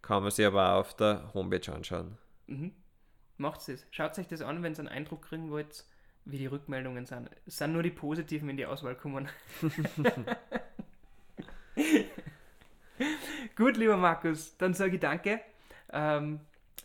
[0.02, 2.18] Kann man sich aber auch auf der Homepage anschauen.
[2.48, 2.74] Mhm.
[3.38, 3.86] Macht es.
[3.92, 5.86] Schaut euch das an, wenn ihr einen Eindruck kriegen wollt,
[6.26, 7.30] wie die Rückmeldungen sind.
[7.46, 9.30] Es sind nur die positiven in die Auswahl gekommen.
[13.56, 15.42] Gut, lieber Markus, dann sage ich danke,
[15.92, 16.40] ähm,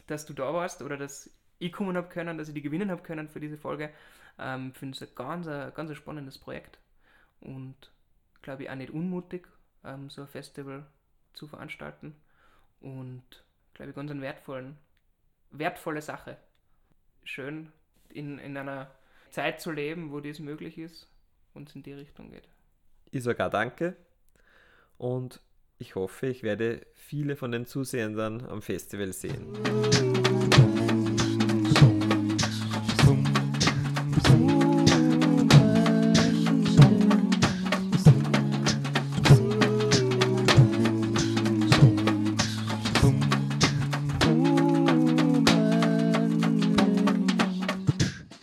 [0.07, 3.03] dass du da warst oder dass ich kommen habe können, dass ich die gewinnen habe
[3.03, 3.91] können für diese Folge.
[4.39, 6.79] Ähm, Finde es ein ganz, ganz spannendes Projekt
[7.41, 7.91] und
[8.43, 9.47] glaube ich auch nicht unmutig,
[9.85, 10.87] ähm, so ein Festival
[11.35, 12.15] zu veranstalten
[12.81, 13.23] und
[13.75, 14.77] glaube ich ganz wertvollen
[15.51, 16.37] wertvolle Sache.
[17.25, 17.73] Schön
[18.11, 18.91] in, in einer
[19.31, 21.09] Zeit zu leben, wo dies möglich ist
[21.55, 22.49] und es in die Richtung geht.
[23.11, 23.97] Ich auch danke
[24.97, 25.41] und
[25.79, 30.18] ich hoffe, ich werde viele von den Zusehenden am Festival sehen.